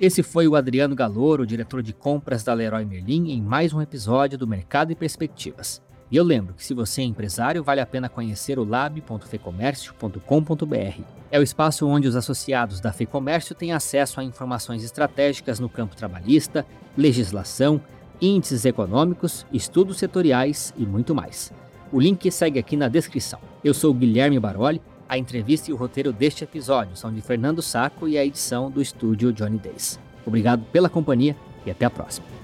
Esse 0.00 0.22
foi 0.22 0.48
o 0.48 0.56
Adriano 0.56 0.94
Galouro, 0.94 1.46
diretor 1.46 1.82
de 1.82 1.92
compras 1.92 2.42
da 2.42 2.54
Leroy 2.54 2.84
Merlin, 2.84 3.30
em 3.30 3.42
mais 3.42 3.72
um 3.72 3.80
episódio 3.80 4.38
do 4.38 4.46
Mercado 4.46 4.90
e 4.90 4.96
Perspectivas. 4.96 5.82
E 6.10 6.16
eu 6.16 6.24
lembro 6.24 6.54
que 6.54 6.64
se 6.64 6.72
você 6.72 7.02
é 7.02 7.04
empresário, 7.04 7.62
vale 7.62 7.80
a 7.80 7.86
pena 7.86 8.08
conhecer 8.08 8.58
o 8.58 8.64
lab.fecomércio.com.br. 8.64 11.02
É 11.30 11.38
o 11.38 11.42
espaço 11.42 11.86
onde 11.86 12.08
os 12.08 12.16
associados 12.16 12.80
da 12.80 12.90
Fecomércio 12.92 13.54
têm 13.54 13.72
acesso 13.72 14.18
a 14.18 14.24
informações 14.24 14.82
estratégicas 14.82 15.60
no 15.60 15.68
campo 15.68 15.94
trabalhista, 15.94 16.64
legislação, 16.96 17.78
índices 18.20 18.64
econômicos, 18.64 19.46
estudos 19.52 19.98
setoriais 19.98 20.72
e 20.76 20.86
muito 20.86 21.14
mais. 21.14 21.52
O 21.92 22.00
link 22.00 22.30
segue 22.30 22.58
aqui 22.58 22.76
na 22.76 22.88
descrição. 22.88 23.38
Eu 23.62 23.74
sou 23.74 23.92
Guilherme 23.92 24.40
Baroli, 24.40 24.80
a 25.08 25.18
entrevista 25.18 25.70
e 25.70 25.74
o 25.74 25.76
roteiro 25.76 26.12
deste 26.12 26.44
episódio 26.44 26.96
são 26.96 27.12
de 27.12 27.20
Fernando 27.20 27.62
Saco 27.62 28.08
e 28.08 28.18
a 28.18 28.24
edição 28.24 28.70
do 28.70 28.80
estúdio 28.80 29.32
Johnny 29.32 29.58
Days. 29.58 30.00
Obrigado 30.26 30.64
pela 30.72 30.88
companhia 30.88 31.36
e 31.64 31.70
até 31.70 31.86
a 31.86 31.90
próxima. 31.90 32.37